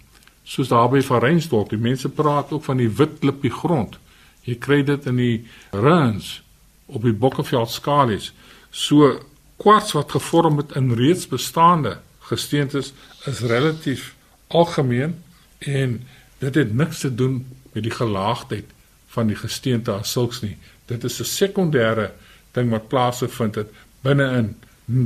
soos 0.44 0.68
daar 0.68 0.88
by 0.90 1.00
Van 1.02 1.20
Reinsdorp. 1.20 1.68
Die 1.70 1.78
mense 1.78 2.08
praat 2.08 2.52
ook 2.52 2.64
van 2.64 2.76
die 2.76 2.88
wit 2.88 3.18
klippie 3.20 3.50
grond. 3.50 3.98
Jy 4.48 4.56
kry 4.58 4.82
dit 4.82 5.06
in 5.06 5.16
die 5.16 5.48
runs 5.70 6.42
op 6.86 7.02
die 7.02 7.12
Bokkeveld 7.12 7.70
skalies. 7.70 8.32
So 8.70 9.20
kwarts 9.60 9.92
wat 9.92 10.10
gevorm 10.10 10.56
het 10.56 10.72
in 10.76 10.92
reeds 10.96 11.26
bestaande 11.28 11.98
gesteentes 12.30 12.92
is 13.26 13.40
relatief 13.40 14.14
algemeen 14.46 15.22
en 15.58 16.00
dit 16.38 16.54
het 16.54 16.74
niks 16.74 17.00
te 17.00 17.14
doen 17.14 17.46
met 17.72 17.82
die 17.82 17.94
gelaagdheid 17.94 18.64
van 19.10 19.26
die 19.26 19.36
gesteente 19.36 19.92
as 19.92 20.12
sulks 20.12 20.40
nie. 20.40 20.56
Dit 20.86 21.04
is 21.04 21.20
'n 21.20 21.24
sekondêre 21.24 22.10
ding 22.52 22.70
wat 22.70 22.88
plaasvind 22.88 23.54
het 23.54 23.70
binne 24.02 24.26
in 24.38 24.56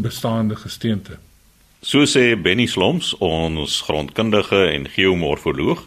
bestaande 0.03 0.57
gesteente. 0.57 1.19
So 1.81 2.05
sê 2.05 2.41
Benny 2.41 2.67
Sloms, 2.67 3.17
ons 3.19 3.81
grondkundige 3.81 4.65
en 4.67 4.89
geomorfoloog. 4.89 5.87